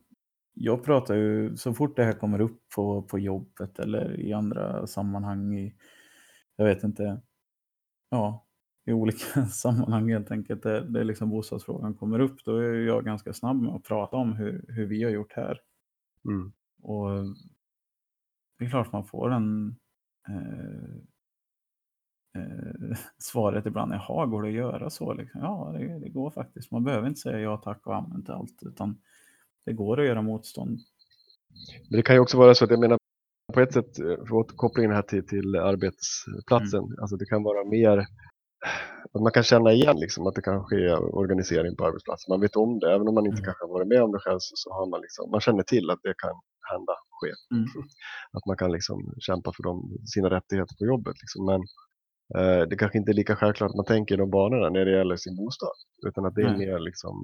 [0.53, 4.88] jag pratar ju så fort det här kommer upp på, på jobbet eller i andra
[4.88, 5.75] sammanhang i,
[6.55, 7.21] jag vet inte,
[8.09, 8.44] ja,
[8.85, 13.33] i olika sammanhang helt enkelt där, där liksom bostadsfrågan kommer upp, då är jag ganska
[13.33, 15.61] snabb med att prata om hur, hur vi har gjort här.
[16.25, 16.51] Mm.
[16.81, 17.09] Och
[18.59, 19.75] det är klart man får en
[20.27, 20.95] eh,
[22.41, 25.13] eh, svaret ibland, jaha, går det att göra så?
[25.13, 25.41] Liksom?
[25.41, 26.71] Ja, det, det går faktiskt.
[26.71, 29.01] Man behöver inte säga ja tack och till allt, utan
[29.65, 30.79] det går att göra motstånd.
[31.89, 32.97] Men det kan ju också vara så att jag menar
[33.53, 37.43] på ett sätt, eh, för att återkoppla in här till, till arbetsplatsen, alltså det kan
[37.43, 38.05] vara mer
[39.13, 42.31] att man kan känna igen liksom att det kan ske organisering på arbetsplatsen.
[42.33, 43.45] Man vet om det, även om man inte Mm.
[43.45, 45.89] kanske har varit med om det själv så, så har man liksom, man känner till
[45.89, 46.35] att det kan
[46.71, 47.31] hända, ske.
[47.55, 47.65] Mm.
[48.37, 51.15] Att man kan liksom kämpa för dem, sina rättigheter på jobbet.
[51.21, 51.45] Liksom.
[51.51, 51.61] Men
[52.37, 54.91] eh, det kanske inte är lika självklart att man tänker i de banorna när det
[54.97, 55.75] gäller sin bostad.
[56.07, 56.57] Utan att det är Nej.
[56.67, 57.15] mer liksom,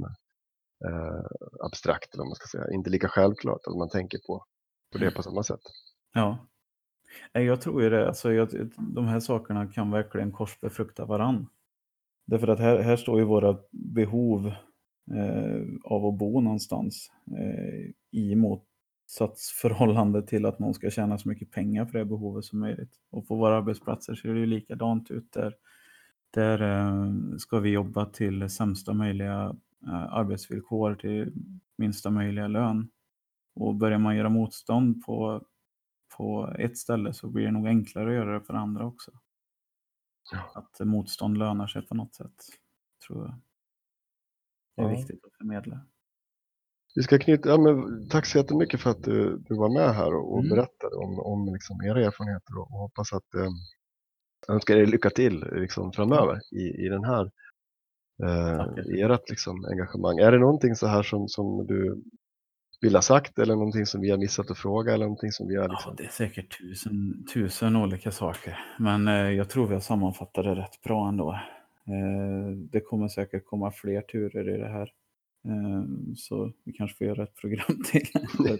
[0.87, 1.25] eh,
[1.67, 2.73] abstrakt, eller man ska säga.
[2.73, 4.45] Inte lika självklart att man tänker på,
[4.91, 5.65] på det på samma sätt.
[6.13, 6.47] Ja.
[7.31, 8.07] Jag tror ju det.
[8.07, 11.47] Alltså, jag, de här sakerna kan verkligen korsbefrukta varann.
[12.25, 14.47] Därför att här, här står ju våra behov
[15.11, 21.51] eh, av att bo någonstans eh, i motsatsförhållande till att någon ska tjäna så mycket
[21.51, 22.95] pengar för det behovet som möjligt.
[23.09, 25.31] Och på våra arbetsplatser ser det ju likadant ut.
[25.33, 25.55] Där,
[26.33, 29.55] där eh, ska vi jobba till sämsta möjliga
[29.87, 31.33] eh, arbetsvillkor, till
[31.77, 32.89] minsta möjliga lön.
[33.55, 35.41] Och börjar man göra motstånd på
[36.17, 39.11] på ett ställe så blir det nog enklare att göra det för andra också.
[40.31, 40.51] Ja.
[40.55, 42.35] Att motstånd lönar sig på något sätt,
[43.07, 43.35] tror jag.
[44.75, 44.97] Det är Ja.
[44.97, 45.85] viktigt att förmedla.
[46.95, 50.15] Vi ska knyta, ja, men, tack så jättemycket för att du, du var med här
[50.15, 50.49] och, och Mm.
[50.49, 53.49] berättade om, om liksom, era erfarenheter och, och hoppas att eh,
[54.47, 57.31] jag önskar er lycka till liksom, framöver i, i den här
[58.23, 58.61] eh,
[59.11, 60.17] ert liksom, engagemang.
[60.19, 62.03] Är det någonting så här som, som du
[62.81, 65.55] vill ha sagt eller någonting som vi har missat att fråga eller någonting som vi
[65.55, 65.95] har Ja, liksom...
[65.97, 68.59] det är säkert tusen, tusen olika saker.
[68.79, 71.31] Men eh, jag tror vi har sammanfattat det rätt bra ändå.
[71.87, 74.89] Eh, det kommer säkert komma fler turer i det här.
[75.45, 75.83] Eh,
[76.15, 78.07] så vi kanske får göra ett program till.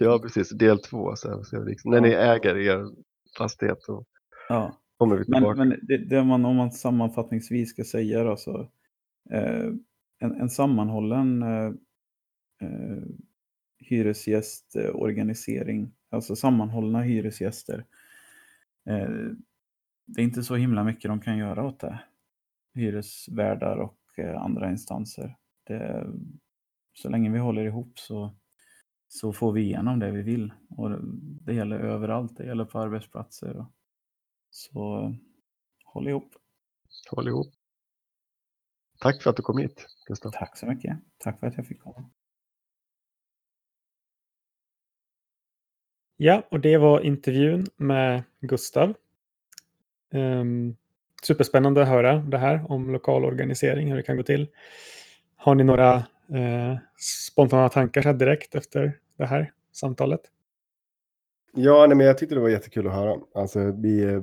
[0.00, 0.50] Ja, precis.
[0.50, 1.16] Del två.
[1.16, 2.90] Så här, så här, liksom, när ni äger er
[3.38, 4.04] fastighet och
[4.48, 4.76] ja.
[4.96, 5.58] kommer vi tillbaka.
[5.58, 8.60] Men, men det, det man, om man sammanfattningsvis ska säga då, så
[9.30, 9.66] eh,
[10.18, 11.72] en, en sammanhållen eh,
[12.62, 13.02] eh,
[13.92, 17.84] hyresgästorganisering, alltså sammanhållna hyresgäster.
[18.86, 19.10] Eh,
[20.06, 21.98] det är inte så himla mycket de kan göra åt det.
[22.74, 25.36] Hyresvärdar och eh, andra instanser.
[25.64, 26.06] Det,
[26.92, 28.36] så länge vi håller ihop så,
[29.08, 30.52] så får vi igenom det vi vill.
[30.68, 30.90] Och
[31.44, 33.66] det, gäller överallt, det gäller på arbetsplatser.
[34.50, 35.14] Så
[35.84, 36.34] håll ihop.
[37.10, 37.52] Håll ihop.
[39.00, 40.30] Tack för att du kom hit, Gustav.
[40.30, 40.98] Tack så mycket.
[41.18, 42.10] Tack för att jag fick komma.
[46.24, 48.94] Ja, och det var intervjun med Gustav.
[50.12, 50.76] Um,
[51.22, 54.48] superspännande att höra det här om lokal organisering, hur det kan gå till.
[55.36, 56.76] Har ni några eh,
[57.30, 60.20] spontana tankar här direkt efter det här samtalet?
[61.52, 63.16] Ja, nej, men jag tyckte det var jättekul att höra.
[63.34, 64.22] Alltså, vi, eh,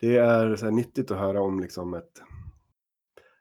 [0.00, 2.22] det är så här nyttigt att höra om liksom ett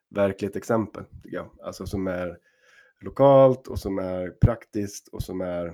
[0.10, 1.50] verkligt exempel, tycker jag.
[1.64, 2.38] Alltså som är
[3.02, 5.74] lokalt och som är praktiskt och som är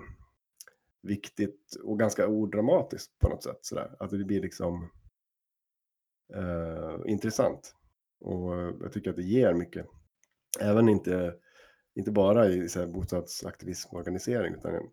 [1.01, 3.59] viktigt och ganska odramatiskt på något sätt.
[3.61, 3.95] Sådär.
[3.99, 4.89] Att det blir liksom
[6.33, 7.75] eh, intressant.
[8.19, 9.85] Och eh, jag tycker att det ger mycket.
[10.59, 11.35] Även inte,
[11.95, 14.89] inte bara i så här, bostadsaktivism och organisering, utan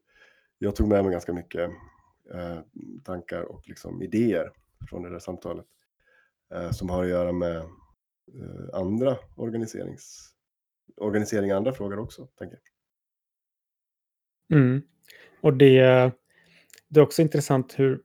[0.58, 1.70] jag tog med mig ganska mycket
[2.34, 2.60] eh,
[3.04, 4.52] tankar och liksom idéer
[4.88, 5.66] från det där samtalet.
[6.54, 10.34] Eh, som har att göra med eh, andra organiserings,
[10.96, 12.58] organisering i andra frågor också, tänker
[14.48, 14.58] jag.
[14.58, 14.82] Mm.
[15.40, 16.10] Och det,
[16.88, 18.00] det är också intressant hur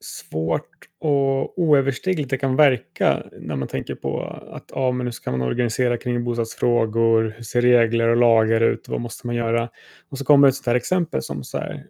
[0.00, 5.30] svårt och oöverstigligt det kan verka när man tänker på att ja, men nu ska
[5.30, 9.70] man organisera kring bostadsfrågor, hur ser regler och lagar ut, vad måste man göra?
[10.08, 11.86] Och så kommer ett sånt här exempel som så här,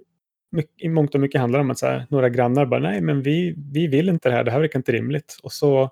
[0.50, 3.22] mycket, i mångt och mycket handlar om att så här, några grannar bara nej, men
[3.22, 5.38] vi, vi vill inte det här, det här verkar inte rimligt.
[5.42, 5.90] Och så,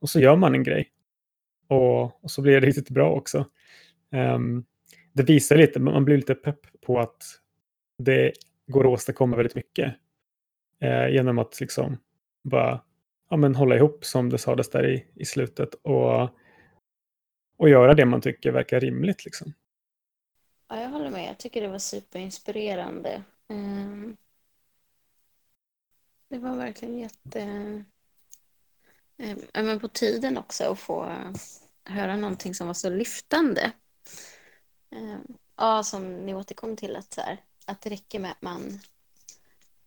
[0.00, 0.88] och så gör man en grej.
[1.68, 3.46] Och, och så blir det riktigt bra också.
[4.12, 4.64] Um,
[5.12, 7.22] det visar lite, man blir lite pepp på att
[7.98, 8.32] det
[8.66, 9.94] går att åstadkomma väldigt mycket
[10.80, 11.98] eh, genom att liksom
[12.42, 12.82] bara
[13.30, 16.22] ja, men hålla ihop som det sades där i, i slutet och,
[17.56, 19.24] och göra det man tycker verkar rimligt.
[19.24, 19.52] Liksom.
[20.68, 21.28] Ja, jag håller med.
[21.28, 23.22] Jag tycker det var superinspirerande.
[23.48, 24.16] Um,
[26.28, 27.42] Det var verkligen jätte...
[29.18, 31.12] Um, men på tiden också att få
[31.84, 33.72] höra någonting som var så lyftande.
[34.90, 38.80] Um, Ja, som ni återkom till att, så här, att det räcker med att man,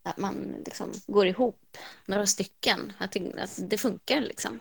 [0.04, 2.94] att man liksom går ihop några stycken.
[2.98, 4.60] Att det, att det funkar liksom.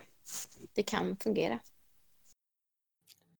[0.74, 1.58] Det kan fungera.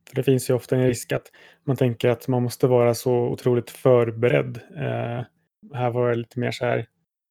[0.08, 1.30] För det finns ju ofta en risk att
[1.64, 4.60] man tänker att man måste vara så otroligt förberedd.
[4.76, 5.24] Eh,
[5.74, 6.76] här var det lite mer så här,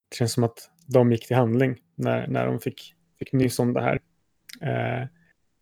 [0.09, 3.73] det känns som att de gick till handling när, när de fick, fick nys om
[3.73, 4.01] det här.
[4.61, 5.07] Eh,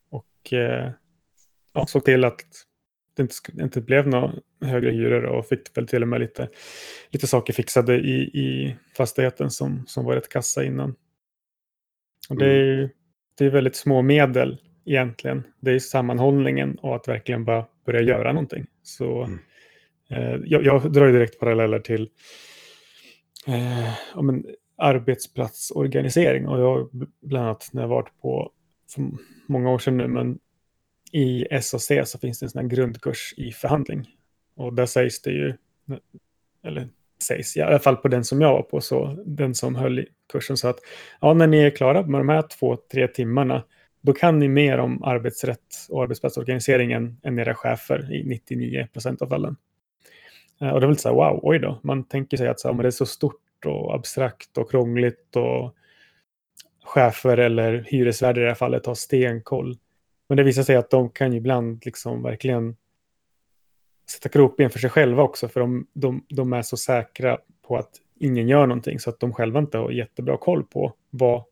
[0.09, 0.91] och eh,
[1.73, 2.45] ja, såg till att
[3.15, 6.49] det inte, inte blev några högre hyror och fick väl till och med lite,
[7.09, 10.95] lite saker fixade i, i fastigheten som, som var rätt kassa innan.
[12.29, 12.89] Och det är ju
[13.37, 15.43] det är väldigt små medel egentligen.
[15.59, 18.65] Det är sammanhållningen och att verkligen bara börja göra någonting.
[18.83, 19.39] Så Mm.
[20.09, 22.09] eh, jag, jag drar direkt paralleller till
[23.47, 24.45] eh, men,
[24.77, 26.47] arbetsplatsorganisering.
[26.47, 26.89] Och jag
[27.21, 28.51] bland annat när jag varit på,
[28.95, 29.03] för
[29.47, 30.39] många år sedan nu, men
[31.15, 34.09] i SAC så finns det en sån här grundkurs i förhandling.
[34.55, 35.53] Och där sägs det ju,
[36.63, 36.89] eller
[37.23, 40.07] sägs, i alla fall på den som jag var på, så den som höll i
[40.31, 40.79] kursen sa att
[41.21, 43.63] ja, när ni är klara med de här två, tre timmarna,
[44.01, 49.27] då kan ni mer om arbetsrätt och arbetsplatsorganiseringen än era chefer i 99 procent av
[49.27, 49.55] fallen.
[50.61, 51.79] Eh, och det var lite så här, wow, oj då.
[51.83, 55.35] Man tänker sig att så här, men det är så stort och abstrakt och krångligt
[55.35, 55.75] och
[56.83, 59.77] chefer eller hyresvärdar i det här fallet har stenkoll.
[60.27, 62.75] Men det visar sig att de kan ju ibland liksom verkligen
[64.11, 68.01] sätta krokben för sig själva också, för de, de, de är så säkra på att
[68.15, 71.43] ingen gör någonting så att de själva inte har jättebra koll på vad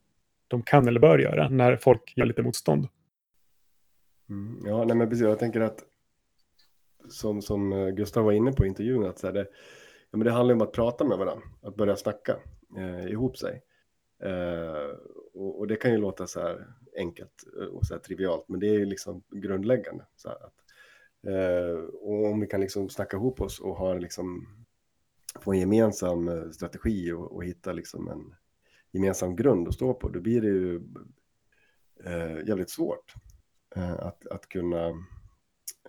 [0.48, 2.88] de kan eller bör göra när folk gör lite motstånd.
[4.30, 5.24] Mm, ja, nej men precis.
[5.24, 5.80] Jag tänker att
[7.10, 9.48] som, som eh, Gustav var inne på i intervjun, att så här, det,
[10.12, 12.36] ja, men det handlar om att prata med varandra, att börja snacka
[12.78, 13.62] eh, ihop sig.
[14.24, 14.96] Eh,
[15.34, 16.68] och, och det kan ju låta så här
[16.98, 20.06] enkelt eh, och så här trivialt, men det är ju liksom grundläggande.
[20.16, 20.56] Så här, att,
[21.28, 24.48] eh, och om vi kan liksom snacka ihop oss och ha liksom,
[25.40, 28.36] få en gemensam eh, strategi och, och hitta liksom en
[28.92, 30.82] gemensam grund att stå på, då blir det ju
[32.04, 33.14] eh, jävligt svårt
[33.76, 34.88] eh, att, att kunna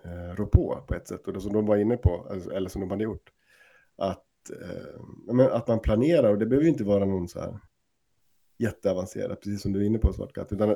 [0.04, 1.26] eh, rå på på ett sätt.
[1.26, 3.32] Och det som de var inne på, alltså, eller som de hade gjort,
[3.96, 5.00] att, eh,
[5.34, 7.58] men att man planerar, och det behöver ju inte vara någon så här
[8.58, 10.70] jätteavancerat, precis som du är inne på Svartkatt, utan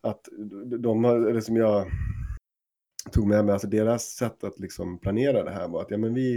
[0.00, 0.28] att,
[0.78, 1.86] de, har- eller som jag
[3.12, 6.14] tog med mig, alltså deras sätt att liksom planera det här var att ja, men
[6.14, 6.36] vi,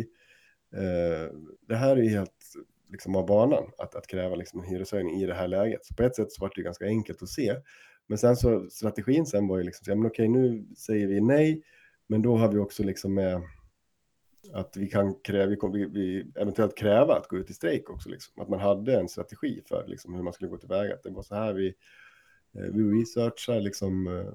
[0.74, 1.36] eh,
[1.68, 2.56] det här är ju helt
[2.90, 5.86] liksom av banan att, att kräva liksom en hyreshöjning i det här läget.
[5.86, 7.56] Så på ett sätt så var det ju ganska enkelt att se.
[8.08, 11.22] Men sen så strategin sen var ju liksom, så, ja, men okej nu säger vi
[11.22, 11.64] nej,
[12.08, 13.42] men då har vi också liksom med
[14.54, 17.90] att vi kan kräva, vi, kom, vi, vi eventuellt kräva att gå ut i strejk
[17.90, 18.42] också, liksom.
[18.42, 20.94] att man hade en strategi för liksom, hur man skulle gå tillväga.
[20.94, 21.68] Att det var så här vi,
[22.54, 24.34] eh, vi researchar liksom, eh,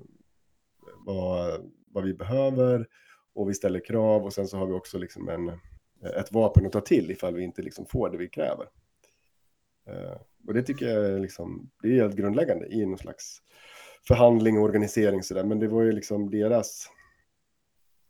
[1.07, 2.87] vad, vad vi behöver
[3.35, 6.67] och vi ställer krav och sen så har vi också liksom en, eh, ett vapen
[6.67, 8.67] att ta till ifall vi inte liksom får det vi kräver.
[10.47, 13.43] Och det tycker jag är, liksom, det är helt grundläggande i någon slags
[14.09, 15.45] förhandling och organisering sådär.
[15.45, 16.91] Men det var ju liksom deras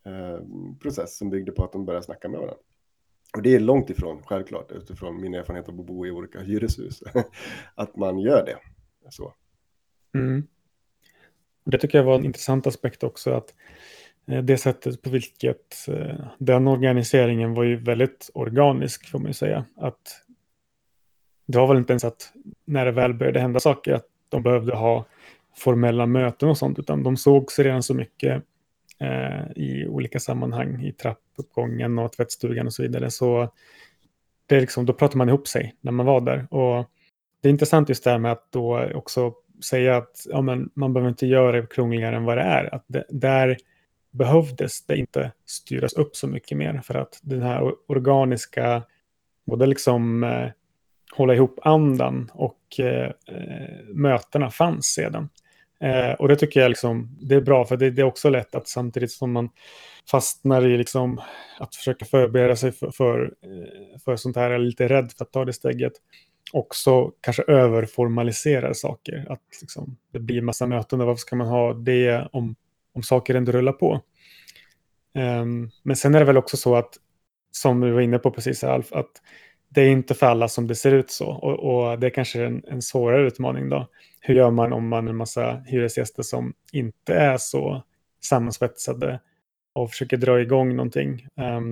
[0.06, 0.40] Eh,
[0.80, 2.58] process som byggde på att de började snacka med varandra.
[3.36, 7.02] Och det är långt ifrån, självklart, utifrån min erfarenhet av att bo i olika hyreshus,
[7.74, 8.58] att man gör det.
[9.10, 9.34] Så.
[10.14, 10.46] Mm.
[11.64, 13.54] Det tycker jag var en intressant aspekt också, att
[14.26, 19.34] eh, det sättet på vilket eh, den organiseringen var ju väldigt organisk, får man ju
[19.34, 19.64] säga.
[19.76, 20.24] Att
[21.46, 22.32] det var väl inte ens att
[22.64, 25.06] när det väl började hända saker, att de behövde ha
[25.54, 28.42] formella möten och sånt, utan de såg sig redan så mycket
[29.00, 33.10] Eh, i olika sammanhang, i trappuppgången och tvättstugan och så vidare.
[33.10, 33.52] Så
[34.46, 36.46] det är liksom, då pratar man ihop sig när man var där.
[36.54, 36.90] Och
[37.40, 39.34] det är intressant just det här med att då också
[39.64, 42.74] säga att ja, men man behöver inte göra det krångligare än vad det är.
[42.74, 43.56] Att det, där,
[44.16, 48.82] behövdes det inte styras upp så mycket mer för att den här organiska,
[49.46, 50.48] både liksom eh,
[51.16, 55.28] hålla ihop andan och eh, eh, mötena fanns sedan.
[55.80, 58.54] Eh, och det tycker jag liksom, det är bra för det, det är också lätt
[58.54, 59.48] att samtidigt som man
[60.10, 61.20] fastnar i liksom
[61.58, 65.32] att försöka förbereda sig för, för, eh, för sånt här, är lite rädd för att
[65.32, 65.92] ta det steget,
[66.52, 69.26] också kanske överformaliserar saker.
[69.28, 72.56] Att liksom, det blir massa möten, och varför ska man ha det om,
[72.94, 74.00] om saker ändå rullar på?
[75.14, 76.94] Um, men sen är det väl också så att,
[77.50, 79.10] som du var inne på precis Alf, att
[79.68, 81.26] det är inte för alla som det ser ut så.
[81.26, 83.88] Och, och det är kanske en, en svårare utmaning då.
[84.26, 87.82] Hur gör man om man är en massa hyresgäster som inte är så
[88.22, 89.20] sammansvetsade
[89.72, 91.26] och försöker dra igång någonting.
[91.36, 91.68] Um,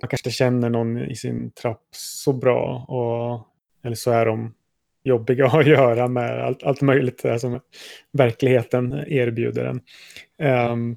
[0.00, 3.46] man kanske känner någon i sin trapp så bra och,
[3.86, 4.54] eller så är de
[5.02, 7.60] jobbiga att göra med allt, allt möjligt där som
[8.12, 9.80] verkligheten erbjuder en.
[10.70, 10.96] Um,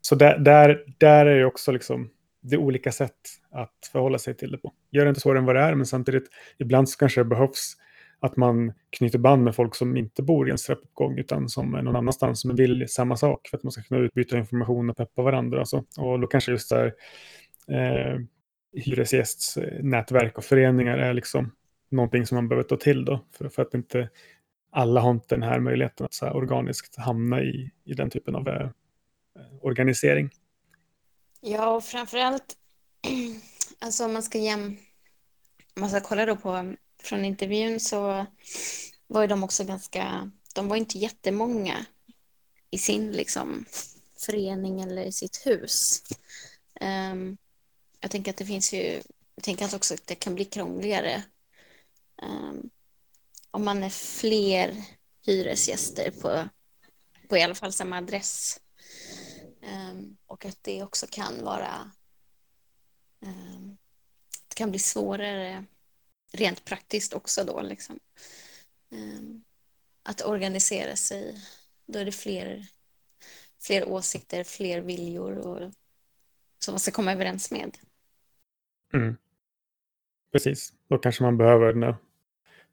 [0.00, 3.18] så där, där, där är det också liksom, det är olika sätt
[3.50, 4.72] att förhålla sig till det på.
[4.90, 6.28] Gör det inte svårare än vad det är, men samtidigt
[6.58, 7.76] ibland så kanske det behövs
[8.20, 11.82] att man knyter band med folk som inte bor i en trappuppgång utan som är
[11.82, 15.22] någon annanstans som vill samma sak för att man ska kunna utbyta information och peppa
[15.22, 15.64] varandra.
[15.72, 16.94] Och, och då kanske just där
[17.68, 18.20] eh,
[18.72, 21.52] hyresgästnätverk och föreningar är liksom
[21.90, 24.08] någonting som man behöver ta till då för, för att inte
[24.70, 28.34] alla har inte den här möjligheten att så här organiskt hamna i, i den typen
[28.34, 28.70] av eh,
[29.62, 30.30] organisering.
[31.40, 32.56] Ja, och framförallt,
[33.78, 34.76] alltså om man ska jäm...
[35.76, 38.26] Om man ska kolla då på från intervjun så
[39.06, 41.86] var ju de också ganska, de var inte jättemånga
[42.70, 43.64] i sin liksom
[44.16, 46.02] förening eller i sitt hus.
[46.80, 47.38] Um,
[48.00, 49.02] jag tänker att det finns ju,
[49.34, 51.22] jag tänker att också att det kan bli krångligare
[52.22, 52.70] um,
[53.50, 54.84] om man är fler
[55.26, 56.48] hyresgäster på,
[57.28, 58.60] på i alla fall samma adress.
[59.62, 61.90] Um, och att det också kan vara,
[64.48, 65.64] det kan bli svårare
[66.32, 67.98] rent praktiskt också då liksom.
[68.90, 69.44] Ehm,
[70.02, 71.34] att organisera sig,
[71.86, 72.66] då är det fler,
[73.60, 75.72] fler åsikter, fler viljor och,
[76.58, 77.78] som man ska komma överens med.
[78.92, 79.16] Mm.
[80.32, 81.96] Precis, då kanske man behöver när,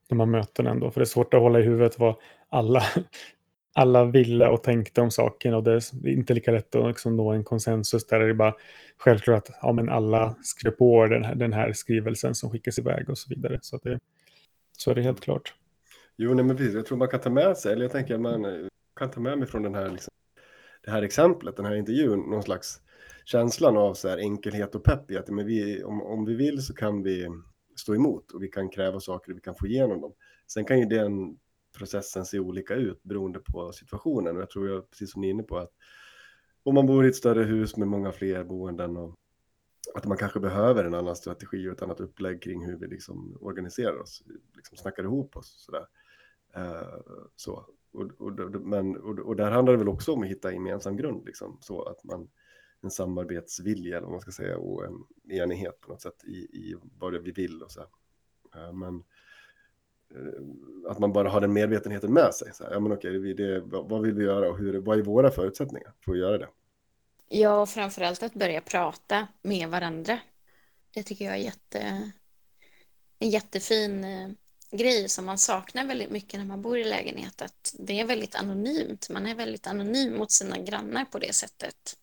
[0.07, 2.15] de här mötena ändå, för det är svårt att hålla i huvudet vad
[2.49, 2.83] alla,
[3.77, 7.31] alla ville och tänkte om saken och det är inte lika lätt att liksom nå
[7.31, 8.55] en konsensus där det är bara
[8.97, 13.09] självklart att ja, men alla skrev på den här, den här skrivelsen som skickas iväg
[13.09, 13.59] och så vidare.
[13.61, 13.99] Så, det,
[14.77, 15.53] så är det helt klart.
[16.17, 16.73] Jo, nej, men precis.
[16.73, 18.69] Jag tror man kan ta med sig, eller jag tänker att man
[18.99, 20.11] kan ta med mig från den här, liksom,
[20.83, 22.81] det här exemplet, den här intervjun, någon slags
[23.25, 26.61] känslan av så här enkelhet och pepp i att men vi, om, om vi vill
[26.61, 27.27] så kan vi
[27.75, 30.13] stå emot och vi kan kräva saker och vi kan få igenom dem.
[30.47, 31.37] Sen kan ju den
[31.77, 35.31] processen se olika ut beroende på situationen och jag tror jag, precis som ni är
[35.31, 35.71] inne på, att
[36.63, 39.15] om man bor i ett större hus med många fler boenden och
[39.93, 43.37] att man kanske behöver en annan strategi och ett annat upplägg kring hur vi liksom
[43.41, 44.23] organiserar oss,
[44.55, 45.87] liksom snackar ihop oss sådär.
[46.57, 47.01] Uh,
[47.35, 47.65] så.
[47.91, 51.25] Och, och, men, och, och, där handlar det väl också om att hitta gemensam grund,
[51.25, 52.29] liksom, så att man
[52.81, 56.75] en samarbetsvilja, eller vad man ska säga, och en enighet på något sätt i, i
[56.99, 57.81] vad det vi vill och så.
[58.55, 59.03] Uh, men
[60.11, 62.53] Eh, att man bara har den medvetenheten med sig.
[62.53, 65.31] Så här, ja, men okej, det, vad vill vi göra och hur, vad är våra
[65.31, 66.47] förutsättningar för att göra det?
[67.29, 70.19] Ja, och framförallt att börja prata med varandra.
[70.93, 72.11] Det tycker jag är jätte,
[73.19, 74.29] en jättefin eh,
[74.71, 77.41] grej som man saknar väldigt mycket när man bor i lägenhet.
[77.41, 79.09] Att det är väldigt anonymt.
[79.09, 81.97] Man är väldigt anonym mot sina grannar på det sättet.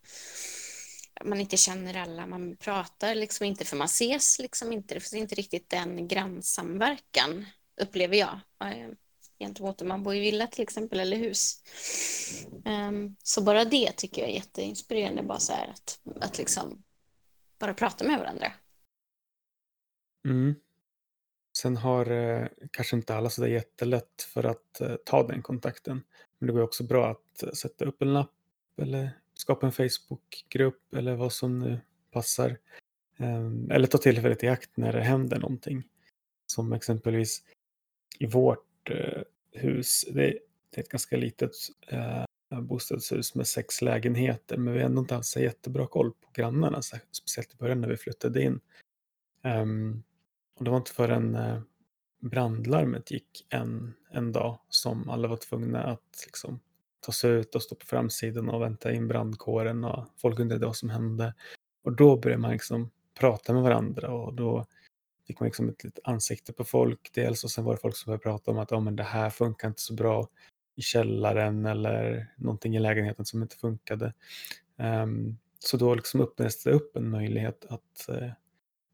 [1.24, 4.94] Man inte känner alla, man pratar liksom inte för man ses liksom inte.
[4.94, 7.46] Det finns inte riktigt den grannsamverkan
[7.80, 8.88] upplever jag eh,
[9.38, 11.62] gentemot om man bor i villa till exempel eller hus.
[12.64, 16.82] Um, så bara det tycker jag är jätteinspirerande, bara så här att, att liksom
[17.58, 18.52] bara prata med varandra.
[20.28, 20.54] Mm.
[21.56, 26.02] Sen har eh, kanske inte alla sådär jättelätt för att eh, ta den kontakten.
[26.38, 28.34] Men det går också bra att eh, sätta upp en lapp
[28.76, 32.58] eller skapa en Facebookgrupp eller vad som nu passar.
[33.16, 35.84] Ehm, eller ta tillfället i akt när det händer någonting.
[36.46, 37.42] Som exempelvis
[38.18, 40.04] i vårt eh, hus.
[40.08, 40.38] Det,
[40.70, 41.50] det, är ett ganska litet
[41.88, 42.24] eh,
[42.60, 44.56] bostadshus med sex lägenheter.
[44.56, 46.82] Men vi har ändå inte haft så jättebra koll på grannarna.
[47.12, 48.60] Speciellt i början när vi flyttade in.
[49.44, 50.02] Um,
[50.58, 51.60] och det var inte förrän eh,
[52.20, 56.60] brandlarmet gick en, en dag som alla var tvungna att liksom,
[57.00, 60.76] ta sig ut och stå på framsidan och vänta in brandkåren och folk undrade vad
[60.76, 61.34] som hände.
[61.84, 64.66] Och då började man liksom prata med varandra och då
[65.32, 68.10] fick man liksom ett litet ansikte på folk dels och sen var det folk som
[68.10, 70.28] började prata om att oh, men det här funkar inte så bra
[70.74, 74.14] i källaren eller någonting i lägenheten som inte funkade.
[74.76, 78.08] Um, så då liksom öppnades det upp en möjlighet att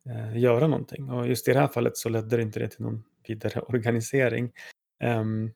[0.06, 1.10] uh, göra någonting.
[1.10, 4.52] Och just i det här fallet så ledde det inte det till någon vidare organisering.
[5.04, 5.52] Um,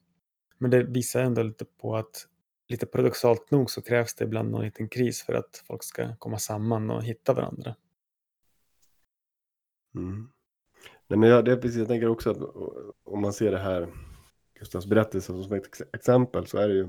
[0.58, 2.26] men det visar ändå lite på att
[2.68, 6.38] lite paradoxalt nog så krävs det ibland någon liten kris för att folk ska komma
[6.38, 7.76] samman och hitta varandra.
[9.94, 10.31] Mm.
[11.12, 12.38] Nej, men jag, det är precis, jag tänker också att
[13.04, 13.88] om man ser det här,
[14.58, 16.88] Gustavs berättelse som ett exempel, så är det ju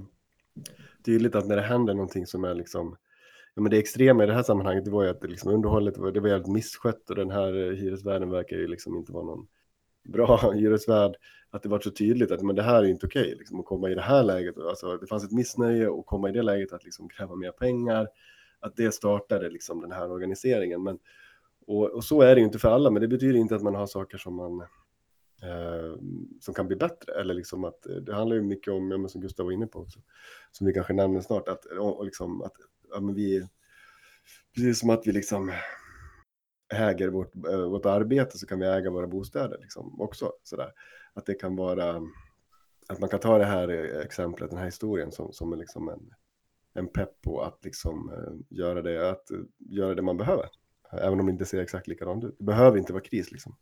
[1.05, 2.97] tydligt att när det händer någonting som är liksom,
[3.55, 6.11] ja men det extrema i det här sammanhanget, det var ju att liksom underhållet var,
[6.11, 9.47] det var jävligt misskött och den här hyresvärden verkar ju liksom inte vara någon
[10.03, 11.15] bra hyresvärd,
[11.49, 13.89] att det var så tydligt att men det här är inte okej, liksom, att komma
[13.89, 16.84] i det här läget, alltså det fanns ett missnöje och komma i det läget att
[16.84, 18.07] liksom kräva mer pengar,
[18.59, 20.99] att det startade liksom den här organiseringen, men
[21.68, 23.76] och, och så är det ju inte för alla, men det betyder inte att man
[23.76, 24.61] har saker som man
[25.43, 25.97] eh,
[26.39, 27.14] som kan bli bättre.
[27.14, 29.68] Eller liksom att eh, det handlar ju mycket om, ja, men som Gustav var inne
[29.68, 29.99] på också,
[30.51, 32.53] som vi kanske nämner snart, att, eh, och, och liksom, att
[32.89, 33.47] ja, men vi,
[34.55, 35.51] precis som att vi liksom
[36.74, 40.32] äger vårt, eh, vårt arbete så kan vi äga våra bostäder liksom också.
[40.43, 40.72] Sådär.
[41.14, 42.01] Att det kan vara,
[42.88, 43.70] att man kan ta det här
[44.01, 46.14] exemplet, den här historien som, som är liksom en,
[46.74, 48.11] en pepp på att liksom
[48.49, 49.28] göra det, att
[49.59, 50.49] göra det man behöver.
[51.01, 52.35] Även om det inte ser exakt likadant ut.
[52.37, 53.55] Det behöver inte vara kris liksom.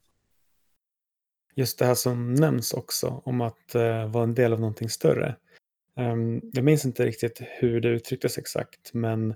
[1.55, 5.35] Just det här som nämns också om att eh, vara en del av någonting större.
[5.95, 9.31] Um, jag minns inte riktigt hur det uttrycktes exakt, men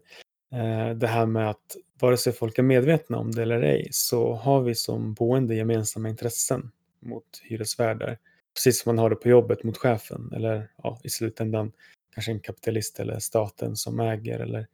[0.53, 4.33] eh, det här med att vare sig folk är medvetna om det eller ej så
[4.33, 8.17] har vi som boende gemensamma intressen mot hyresvärdar.
[8.55, 11.71] Precis som man har det på jobbet mot chefen eller ja, i slutändan
[12.11, 14.67] kanske en kapitalist eller staten som äger eller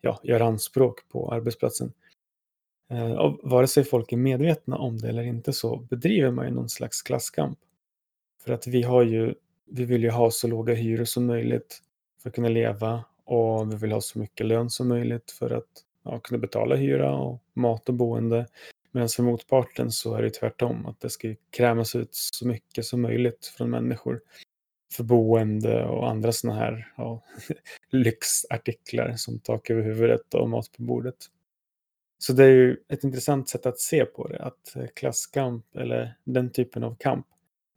[0.00, 1.92] ja, gör anspråk på arbetsplatsen.
[2.90, 6.50] Eh, och vare sig folk är medvetna om det eller inte så bedriver man ju
[6.50, 7.58] någon slags klasskamp.
[8.44, 9.34] För att vi har ju,
[9.66, 11.82] vi vill ju ha så låga hyror som möjligt
[12.22, 15.84] för att kunna leva och vi vill ha så mycket lön som möjligt för att
[16.04, 18.46] ja, kunna betala hyra och mat och boende.
[18.92, 23.02] Medan för motparten så är det tvärtom, att det ska krämas ut så mycket som
[23.02, 24.20] möjligt från människor
[24.92, 27.22] för boende och andra sådana här ja,
[27.90, 31.16] lyxartiklar som tak över huvudet och mat på bordet.
[32.18, 36.16] Så det är ju ett intressant sätt att se på det, att eh, klasskamp eller
[36.24, 37.26] den typen av kamp,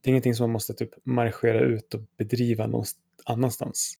[0.01, 2.85] det är ingenting som man måste typ marschera ut och bedriva någon
[3.25, 3.93] annanstans.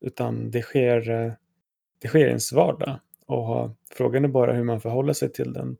[0.00, 1.32] Utan det sker, eh,
[1.98, 3.00] det sker i ens vardag.
[3.26, 5.76] Och frågan är bara hur man förhåller sig till den,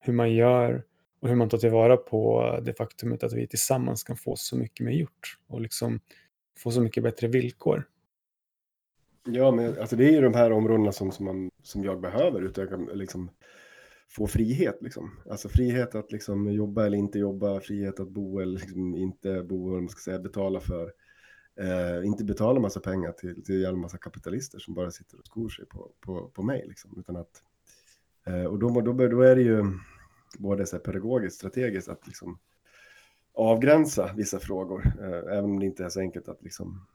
[0.00, 0.84] hur man gör
[1.20, 4.86] och hur man tar tillvara på det faktumet att vi tillsammans kan få så mycket
[4.86, 6.00] mer gjort och liksom
[6.58, 7.88] få så mycket bättre villkor.
[9.24, 12.42] Ja, men alltså det är ju de här områdena som, som, man, som jag behöver
[12.42, 13.30] utöka, liksom,
[14.08, 14.78] få frihet.
[14.80, 15.10] Liksom.
[15.30, 19.70] Alltså frihet att liksom, jobba eller inte jobba, frihet att bo eller liksom, inte bo,
[19.70, 20.92] vad man ska säga, betala för.
[21.60, 25.48] Eh, inte betala massa pengar till, till en massa kapitalister som bara sitter och skor
[25.48, 26.64] sig på, på, på mig.
[26.68, 26.94] Liksom.
[26.98, 27.42] Utan att,
[28.26, 29.64] eh, och då, då, då är det ju
[30.38, 32.38] både så här pedagogiskt, strategiskt att liksom,
[33.34, 36.86] avgränsa vissa frågor, eh, även om det inte är så enkelt att liksom,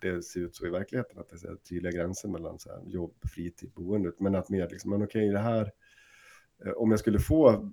[0.00, 3.14] det ser ut så i verkligheten, att det är tydliga gränser mellan så här, jobb,
[3.34, 5.72] fritid, boendet, men att mer liksom, men okej, det här,
[6.64, 7.70] eh, om jag skulle få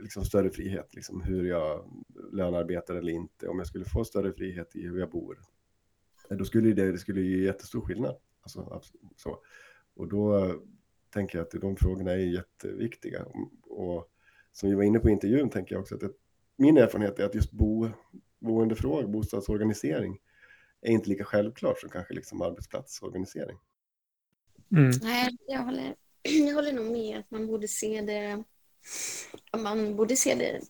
[0.00, 1.90] liksom, större frihet, liksom, hur jag
[2.32, 5.38] lönearbetar eller inte, om jag skulle få större frihet i hur jag bor,
[6.30, 8.16] eh, då skulle det, det skulle ge jättestor skillnad.
[8.42, 8.80] Alltså,
[9.16, 9.38] så.
[9.94, 10.54] Och då eh,
[11.10, 13.24] tänker jag att de frågorna är jätteviktiga.
[13.62, 14.10] Och
[14.52, 16.10] som vi var inne på i intervjun tänker jag också att det,
[16.56, 17.88] min erfarenhet är att just bo,
[18.38, 20.18] boendefrågor, bostadsorganisering,
[20.84, 23.58] är inte lika självklart som kanske liksom arbetsplatsorganisering.
[24.72, 24.90] Mm.
[25.02, 28.44] Nej, jag håller, jag håller nog med att man borde se det
[29.56, 30.60] man borde se det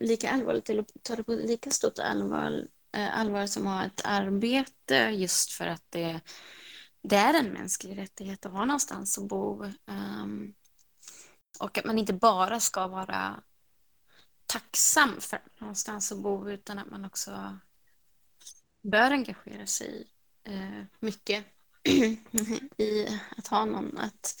[0.00, 4.94] lika allvarligt eller ta det på lika stort allvar, allvar som att ha ett arbete
[4.94, 6.20] just för att det,
[7.02, 9.64] det är en mänsklig rättighet att ha någonstans att bo.
[9.64, 10.54] Um,
[11.60, 13.42] och att man inte bara ska vara
[14.46, 17.58] tacksam för någonstans att bo utan att man också
[18.82, 20.06] bör engagera sig
[20.44, 21.44] eh, mycket
[22.76, 23.06] i
[23.36, 24.34] att ha någon, att,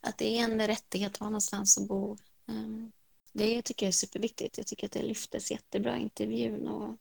[0.00, 2.16] att det är en rättighet att ha någonstans att bo.
[2.46, 2.92] Um,
[3.32, 4.58] det tycker jag är superviktigt.
[4.58, 6.98] Jag tycker att det lyftes jättebra i intervjun och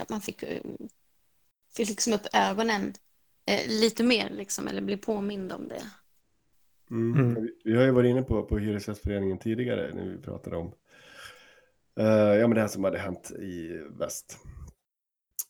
[0.00, 0.44] att man fick,
[1.76, 2.94] fick liksom upp ögonen
[3.46, 5.82] eh, lite mer liksom, eller bli påmind om det.
[6.90, 7.20] Mm.
[7.20, 7.48] Mm.
[7.64, 10.66] Vi har ju varit inne på, på Hyresgästföreningen tidigare när vi pratade om
[12.00, 14.38] uh, ja, men det här som hade hänt i väst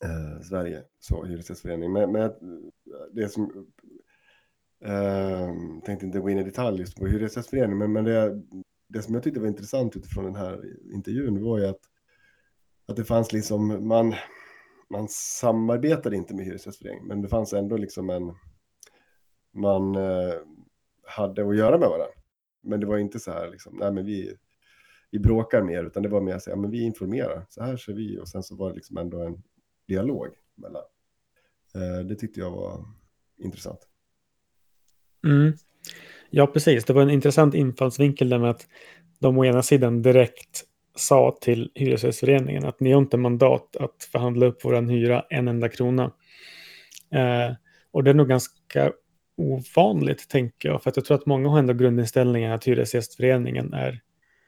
[0.03, 1.91] eh, Sverige, så Hyresgästföreningen.
[1.91, 2.31] Men, men eh,
[3.13, 3.67] det som
[4.85, 5.53] Eh,
[5.85, 8.41] tänkte inte gå in i detalj just på Hyresgästföreningen, men, men det,
[8.87, 10.61] det som jag tyckte var intressant utifrån den här
[10.93, 11.79] intervjun var ju att,
[12.87, 14.15] att det fanns liksom, man,
[14.89, 18.35] man samarbetade inte med Hyresgästföreningen, men det fanns ändå liksom en,
[19.53, 20.33] man eh,
[21.03, 22.15] hade att göra med varandra.
[22.63, 24.37] Men det var inte så här, liksom, nej men vi,
[25.11, 27.93] vi bråkar mer, utan det var mer så här, men vi informerar, så här ser
[27.93, 29.43] vi, och sen så var det liksom ändå en
[29.91, 30.83] dialog mellan.
[31.75, 32.85] Eh, det tyckte jag var
[33.37, 33.79] intressant.
[35.25, 35.53] Mm.
[36.29, 36.85] Ja, precis.
[36.85, 38.67] Det var en intressant infallsvinkel där med att
[39.19, 40.63] de å ena sidan direkt
[40.95, 45.69] sa till Hyresgästföreningen att ni har inte mandat att förhandla upp vår hyra en enda
[45.69, 46.11] krona.
[47.11, 47.55] Eh,
[47.91, 48.91] och det är nog ganska
[49.37, 54.01] ovanligt, tänker jag, för att jag tror att många har ändå grundinställningen att Hyresgästföreningen är,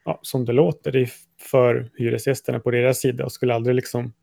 [0.05, 4.13] ja, som det låter, det är för hyresgästerna på deras sida och skulle aldrig liksom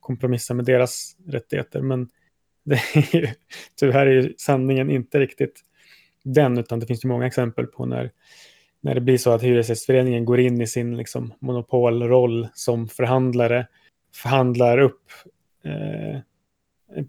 [0.00, 1.80] kompromissa med deras rättigheter.
[1.80, 2.08] Men
[2.64, 3.26] det är ju,
[3.78, 5.60] tyvärr är ju sanningen inte riktigt
[6.22, 8.10] den, utan det finns ju många exempel på när,
[8.80, 13.66] när det blir så att Hyresgästföreningen går in i sin liksom, monopolroll som förhandlare,
[14.14, 15.02] förhandlar upp
[15.64, 16.20] eh,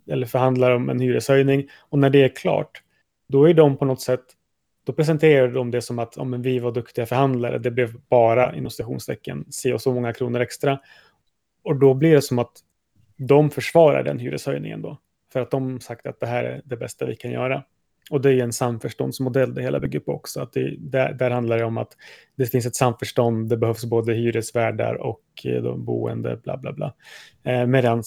[0.08, 2.84] eller förhandlar om en hyreshöjning och när det är klart,
[3.28, 4.24] då är de på något sätt,
[4.84, 8.72] då presenterar de det som att om vi var duktiga förhandlare, det blev bara inom
[8.72, 10.80] citationstecken, se och så många kronor extra.
[11.64, 12.52] Och då blir det som att
[13.28, 14.98] de försvarar den hyreshöjningen då,
[15.34, 17.64] för att de sagt att det här är det bästa vi kan göra.
[18.10, 20.42] Och det är en samförståndsmodell det hela bygger på också.
[20.42, 21.98] Att det, där, där handlar det om att
[22.36, 26.94] det finns ett samförstånd, det behövs både hyresvärdar och eh, de boende, bla bla bla.
[27.44, 28.04] Eh, Medan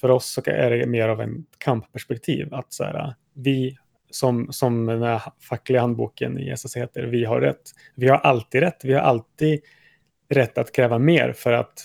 [0.00, 2.54] för oss så är det mer av en kampperspektiv.
[2.54, 3.76] Att så här, vi,
[4.10, 7.62] som, som den här fackliga handboken i SS heter, vi har rätt.
[7.94, 8.84] Vi har alltid rätt.
[8.84, 9.60] Vi har alltid
[10.28, 11.80] rätt att kräva mer för att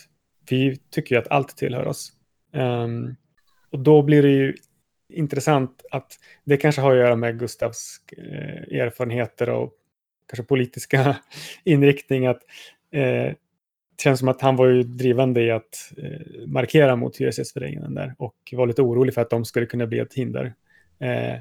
[0.49, 2.13] vi tycker ju att allt tillhör oss.
[2.52, 3.16] Um,
[3.72, 4.56] och då blir det ju
[5.10, 9.74] intressant att det kanske har att göra med Gustavs eh, erfarenheter och
[10.28, 11.18] kanske politiska
[11.64, 12.28] inriktning.
[12.28, 12.41] Att,
[12.91, 17.95] eh, det känns som att han var ju drivande i att eh, markera mot Hyresgästföreningen
[17.95, 20.54] där och var lite orolig för att de skulle kunna bli ett hinder.
[21.00, 21.39] Eh,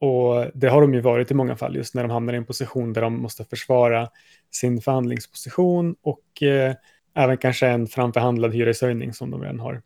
[0.00, 2.44] och det har de ju varit i många fall, just när de hamnar i en
[2.44, 4.08] position där de måste försvara
[4.50, 6.74] sin förhandlingsposition och eh,
[7.14, 9.82] även kanske en framförhandlad hyreshöjning som de redan har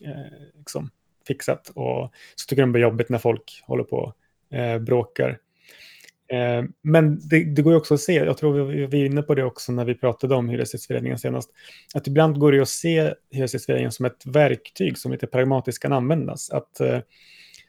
[0.00, 0.90] eh, liksom,
[1.26, 1.68] fixat.
[1.68, 5.38] Och så tycker de det är jobbigt när folk håller på och eh, bråkar.
[6.28, 9.34] Eh, men det, det, går ju också att se, jag tror vi var inne på
[9.34, 11.50] det också när vi pratade om Hyresgästföreningen senast,
[11.94, 16.50] att ibland går det att se Hyresgästföreningen som ett verktyg som lite pragmatiskt kan användas.
[16.50, 16.98] Att eh,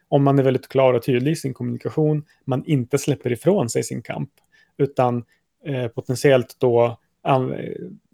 [0.08, 3.84] om man är väldigt klar och tydlig i sin kommunikation, man inte släpper ifrån sig
[3.84, 4.30] sin kamp,
[4.78, 5.24] utan
[5.66, 7.00] eh, potentiellt då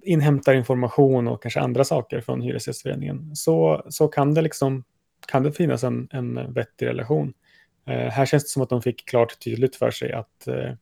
[0.06, 4.84] inhämtar information och kanske andra saker från Hyresgästföreningen, så, så kan det liksom
[5.28, 7.34] kan det finnas en, en vettig relation.
[7.88, 10.74] Eh, här känns det som att de fick klart tydligt för sig att eh,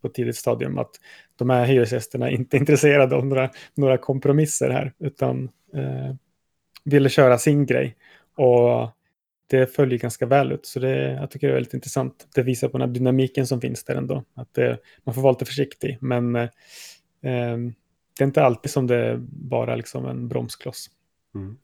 [0.00, 0.90] på ett tidigt stadium att
[1.36, 6.14] de här hyresgästerna inte är intresserade av några, några kompromisser här, utan eh,
[6.84, 7.96] ville köra sin grej.
[8.36, 8.90] Och
[9.46, 12.28] det följer ganska väl ut, så det, jag tycker det är väldigt intressant.
[12.34, 14.24] Det visar på den här dynamiken som finns där ändå.
[14.34, 16.48] Att det, man får vara lite försiktig, men eh,
[17.22, 17.72] ehm,
[18.18, 20.90] det är inte alltid som det är bara liksom en bromskloss.
[21.34, 21.58] Mm.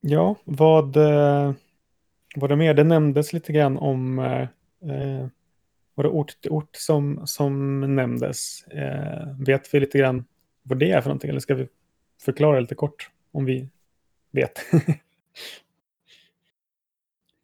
[0.00, 1.52] Ja, vad eh,
[2.36, 2.74] var det mer?
[2.74, 4.48] Det nämndes lite grann om eh,
[4.90, 5.26] eh,
[5.94, 8.66] var det ort till ort som, som nämndes.
[8.66, 10.24] Eh, vet vi lite grann
[10.62, 11.30] vad det är för någonting?
[11.30, 11.68] Eller ska vi
[12.22, 13.68] förklara lite kort om vi
[14.30, 14.60] vet?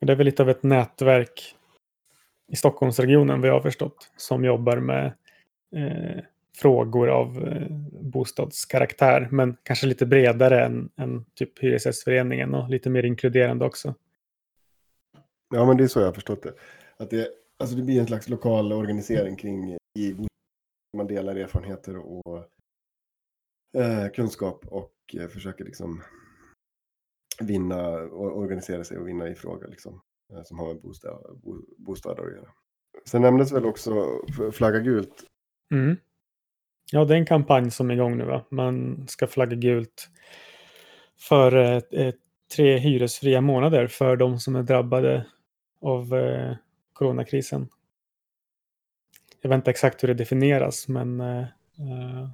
[0.00, 1.54] det är väl lite av ett nätverk
[2.48, 5.06] i Stockholmsregionen, vad jag har förstått, som jobbar med
[5.76, 6.24] eh,
[6.60, 7.66] frågor av eh,
[8.02, 13.94] bostadskaraktär, men kanske lite bredare än, än typ Hyresgästföreningen och lite mer inkluderande också.
[15.54, 16.54] Ja, men det är så jag har förstått det.
[16.96, 20.16] Att det, alltså det blir en slags lokal organisering kring i
[20.96, 22.44] man delar erfarenheter och
[23.76, 26.02] eh, kunskap och eh, försöker liksom
[27.40, 30.00] vinna och organisera sig och vinna i frågor liksom,
[30.32, 32.50] eh, som har med bostad, bo, bostäder att göra.
[33.04, 34.20] Sen nämndes väl också
[34.52, 35.24] flagga gult.
[35.74, 35.96] Mm.
[36.92, 38.24] Ja, det är en kampanj som är igång nu.
[38.24, 38.44] Va?
[38.50, 40.08] Man ska flagga gult
[41.18, 42.14] för eh, eh,
[42.56, 45.26] tre hyresfria månader för de som är drabbade
[45.80, 46.56] av eh,
[46.92, 47.68] coronakrisen.
[49.40, 52.28] Jag vet inte exakt hur det definieras, men eh, eh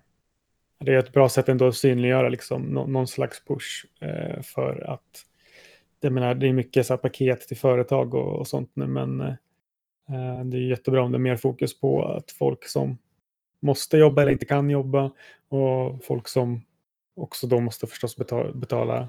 [0.79, 4.91] det är ett bra sätt ändå att synliggöra liksom, no någon slags push eh, för
[4.91, 5.25] att
[6.01, 9.21] jag menar, det är mycket så här, paket till företag och, och sånt nu, men
[9.21, 9.35] eh,
[10.11, 12.99] eh det är jättebra om det är mer fokus på att folk som
[13.67, 15.13] måste jobba eller inte kan jobba
[15.49, 16.61] och folk som
[17.17, 19.09] också då måste förstås betala, betala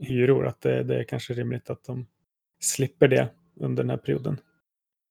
[0.00, 0.46] hyror.
[0.46, 2.06] Att det, det, är kanske rimligt att de
[2.60, 4.40] slipper det under den här perioden.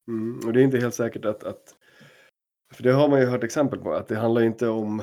[0.07, 1.75] Mm, och det är inte helt säkert att, att,
[2.73, 4.99] för det har man ju hört exempel på, att det handlar inte om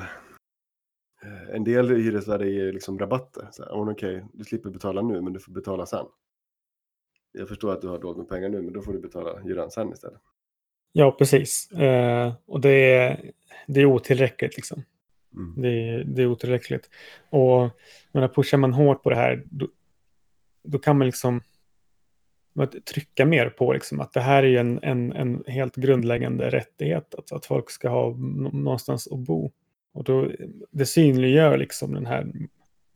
[1.23, 3.47] eh, en del hyresvärdar ger liksom rabatter.
[3.51, 6.05] Så oh, Okej, okay, du slipper betala nu men du får betala sen.
[7.31, 9.71] Jag förstår att du har dåligt med pengar nu men då får du betala hyran
[9.71, 10.21] sen istället.
[10.95, 11.71] Ja, precis.
[11.71, 13.31] Eh, och det är,
[13.67, 14.83] det är otillräckligt liksom.
[15.35, 15.61] Mm.
[15.61, 16.89] Det är, det är otillräckligt.
[17.29, 17.69] Och
[18.11, 19.67] menar, pushar man hårt på det här, då,
[20.63, 21.41] då kan man liksom
[22.55, 27.15] att trycka mer på liksom, att det här är en, en, en helt grundläggande rättighet,
[27.15, 29.51] att, att folk ska ha nå- någonstans att bo.
[29.93, 30.31] Och då,
[30.71, 32.31] det synliggör liksom den här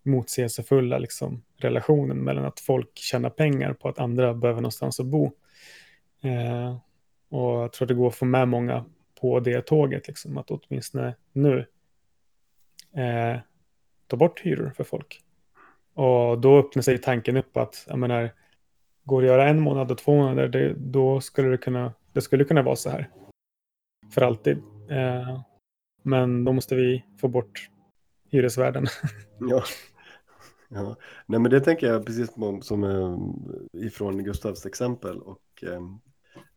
[0.03, 5.25] motsägelsefulla liksom, relationen mellan att folk tjänar pengar på att andra behöver någonstans att bo.
[6.21, 6.77] Eh,
[7.30, 8.86] och jag tror att det går att få med många
[9.21, 11.65] på det tåget, liksom, att åtminstone nu
[12.93, 13.39] eh,
[14.07, 15.21] ta bort hyror för folk.
[15.93, 18.34] Och då öppnar sig tanken upp att, jag menar,
[19.03, 22.21] går det att göra en månad och två månader, det, då skulle det kunna, det
[22.21, 23.09] skulle kunna vara så här.
[24.13, 24.57] För alltid.
[24.89, 25.41] Eh,
[26.03, 27.69] men då måste vi få bort
[28.30, 28.86] hyresvärden.
[29.39, 29.63] Ja.
[30.69, 30.95] ja.
[31.25, 32.84] Nej, men det tänker jag precis som, som
[33.73, 35.82] ifrån Gustavs exempel och eh,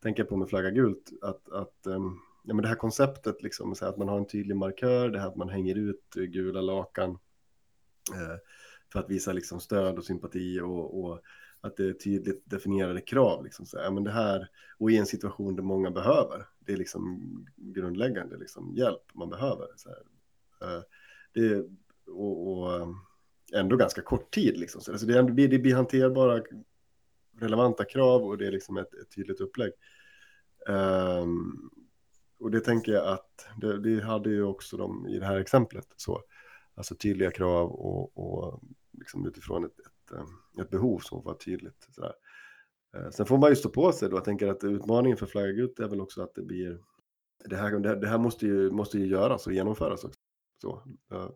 [0.01, 3.85] tänker på med flagga gult att, att ehm, ja, men det här konceptet liksom, så
[3.85, 7.09] att man har en tydlig markör, det här att man hänger ut gula lakan
[8.13, 8.37] eh,
[8.91, 11.21] för att visa liksom stöd och sympati och, och
[11.61, 13.43] att det är tydligt definierade krav.
[13.43, 14.47] Liksom, så här, ja, men det här,
[14.77, 17.21] och i en situation där många behöver, det är liksom
[17.55, 19.67] grundläggande liksom, hjälp man behöver.
[19.75, 19.97] Så här.
[20.61, 20.83] Eh,
[21.33, 21.65] det,
[22.07, 22.95] och, och ehm,
[23.53, 24.57] ändå ganska kort tid.
[24.57, 24.81] Liksom.
[24.81, 26.43] Så alltså det, det, blir, det blir hanterbara,
[27.41, 29.71] relevanta krav och det är liksom ett, ett tydligt upplägg.
[30.67, 31.69] Um,
[32.39, 35.87] och det tänker jag att det, det hade ju också de i det här exemplet.
[35.95, 36.21] Så.
[36.75, 38.61] Alltså tydliga krav och, och
[38.91, 41.87] liksom utifrån ett, ett, eh, ett behov som var tydligt.
[41.89, 42.13] Sådär.
[42.97, 44.17] Eh, sen får man ju stå på sig då.
[44.17, 46.79] Jag tänker att utmaningen för Flagga ut är väl också att det blir
[47.45, 50.19] det här, det här, det här måste, ju, måste ju göras och genomföras också.
[50.61, 51.29] Så, eh,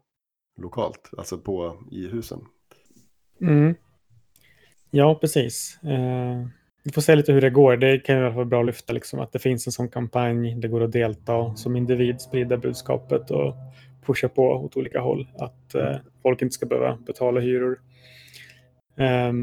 [0.57, 2.39] lokalt, alltså på, i husen.
[3.41, 3.75] Mm.
[4.97, 5.79] Ja, precis.
[5.83, 6.47] Eh,
[6.83, 7.77] vi får se lite hur det går.
[7.77, 9.73] Det kan ju i alla fall vara bra att lyfta liksom, att det finns en
[9.73, 10.55] sån kampanj.
[10.55, 13.55] Det går att delta som individ, sprida budskapet och
[14.05, 15.27] pusha på åt olika håll.
[15.37, 17.79] Att eh, folk inte ska behöva betala hyror.
[18.97, 19.33] Eh,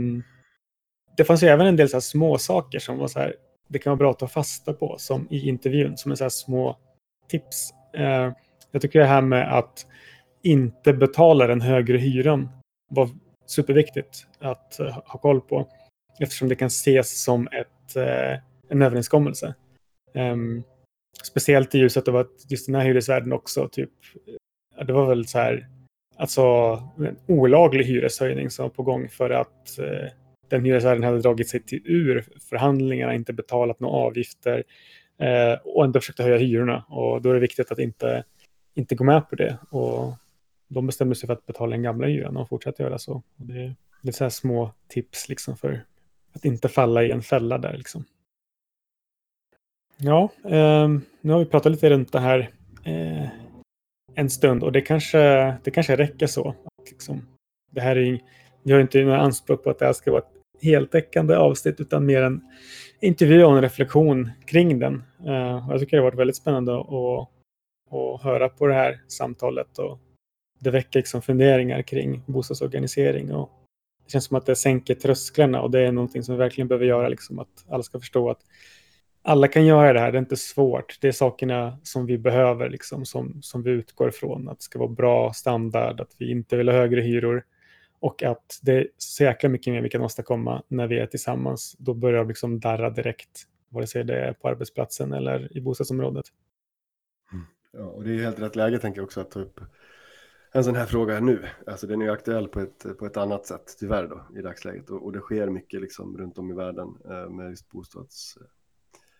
[1.17, 3.35] det fanns ju även en del så här små saker som var så här.
[3.69, 6.29] Det kan vara bra att ta fasta på som i intervjun som är så här
[6.29, 6.77] små
[7.29, 7.71] tips.
[7.97, 8.33] Eh,
[8.71, 9.87] jag tycker det här med att
[10.43, 12.49] inte betala den högre hyran
[12.91, 13.09] var
[13.47, 15.69] superviktigt att eh, ha koll på
[16.21, 18.39] eftersom det kan ses som ett, eh,
[18.69, 19.55] en överenskommelse.
[20.15, 20.63] Um,
[21.25, 23.91] speciellt i ljuset av att just den här hyresvärden också typ,
[24.79, 25.69] eh, det var väl så här,
[26.17, 26.43] alltså
[26.99, 30.09] en olaglig hyreshöjning som var på gång för att uh,
[30.49, 34.65] den hyresvärden hade dragit sig till ur förhandlingarna, inte betalat några avgifter
[35.23, 36.85] uh, och ändå försökte höja hyrorna.
[36.89, 38.25] Och då är det viktigt att inte,
[38.75, 39.59] inte gå med på det.
[39.71, 40.15] Och
[40.73, 43.13] de bestämde sig för att betala den gamla hyran och fortsätter göra så.
[43.13, 45.85] Och det, det är så här små tips liksom för
[46.33, 48.05] att inte falla i en fälla där liksom.
[49.97, 50.89] Ja, eh,
[51.21, 52.51] nu har vi pratat lite runt det här
[52.85, 53.29] eh,
[54.15, 55.19] en stund och det kanske,
[55.65, 56.49] det kanske räcker så.
[56.49, 57.27] Att liksom,
[57.71, 58.21] det här är,
[58.63, 62.07] vi har inte några anspråk på att det här ska vara ett heltäckande avsnitt utan
[62.07, 62.41] mer en
[63.01, 65.03] intervju och en reflektion kring den.
[65.27, 67.29] Eh, jag tycker det har varit väldigt spännande att,
[67.91, 69.99] att höra på det här samtalet och
[70.63, 73.51] det väcker liksom funderingar kring bostadsorganisering och
[74.05, 76.87] det känns som att det sänker trösklarna och det är någonting som vi verkligen behöver
[76.87, 78.41] göra, liksom att alla ska förstå att
[79.23, 80.99] alla kan göra det här, det är inte svårt.
[81.01, 84.49] Det är sakerna som vi behöver, liksom, som, som vi utgår ifrån.
[84.49, 87.45] Att det ska vara bra standard, att vi inte vill ha högre hyror
[88.01, 91.77] och att det är så jäkla mycket mer vi kan åstadkomma när vi är tillsammans.
[91.79, 96.25] Då börjar det liksom darra direkt, vare sig det är på arbetsplatsen eller i bostadsområdet.
[97.33, 97.45] Mm.
[97.73, 99.61] Ja, och det är helt rätt läge tänker jag också att ta upp
[100.53, 101.49] en sån här fråga nu.
[101.67, 104.91] Alltså den är ju aktuell på ett, på ett annat sätt tyvärr då i dagsläget
[104.91, 108.47] och, och det sker mycket liksom runt om i världen eh, med just bostads eh,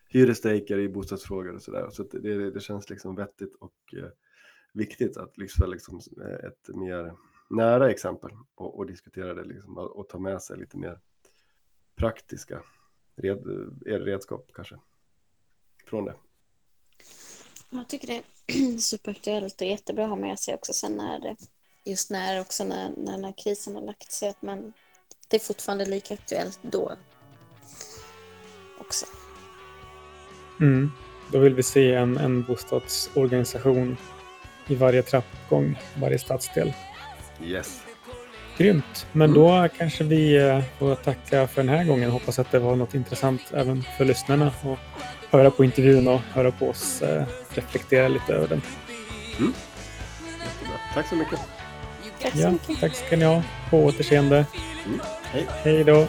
[0.07, 1.89] hyresstrejker i bostadsfrågor och sådär.
[1.91, 4.09] Så att det, det, känns liksom vettigt och eh,
[4.73, 7.13] viktigt att lyfta liksom eh, ett mer
[7.49, 10.99] nära exempel och, och diskutera det liksom och, och ta med sig lite mer
[11.95, 12.63] praktiska
[13.15, 13.37] red,
[13.85, 14.79] eh, redskap kanske
[15.85, 16.15] från det.
[17.69, 18.23] Jag tycker det
[18.79, 21.35] superaktuellt och jättebra att ha med sig också sen när det,
[21.85, 24.73] just när också när, när den här krisen har lagt sig att man,
[25.27, 26.95] det är fortfarande lika aktuellt då
[28.79, 29.05] också.
[30.59, 30.91] Mm.
[31.31, 33.97] Då vill vi se en, en bostadsorganisation
[34.67, 36.73] i varje trappuppgång, varje stadsdel.
[37.43, 37.81] Yes.
[38.57, 39.07] Grymt.
[39.11, 42.11] Men då kanske vi eh, får tacka för den här gången.
[42.11, 44.79] Hoppas att det var något intressant även för lyssnarna att
[45.33, 48.61] höra på intervjun och höra på oss eh, reflektera lite över den.
[49.29, 50.77] Jättebra.
[50.93, 51.39] Tack så mycket.
[52.21, 52.79] Tack så Ja, mycket.
[52.79, 53.43] tack ska ni ha.
[53.69, 54.45] På återseende.
[54.85, 54.99] Mm.
[55.23, 55.47] Hej.
[55.63, 56.07] Hej då.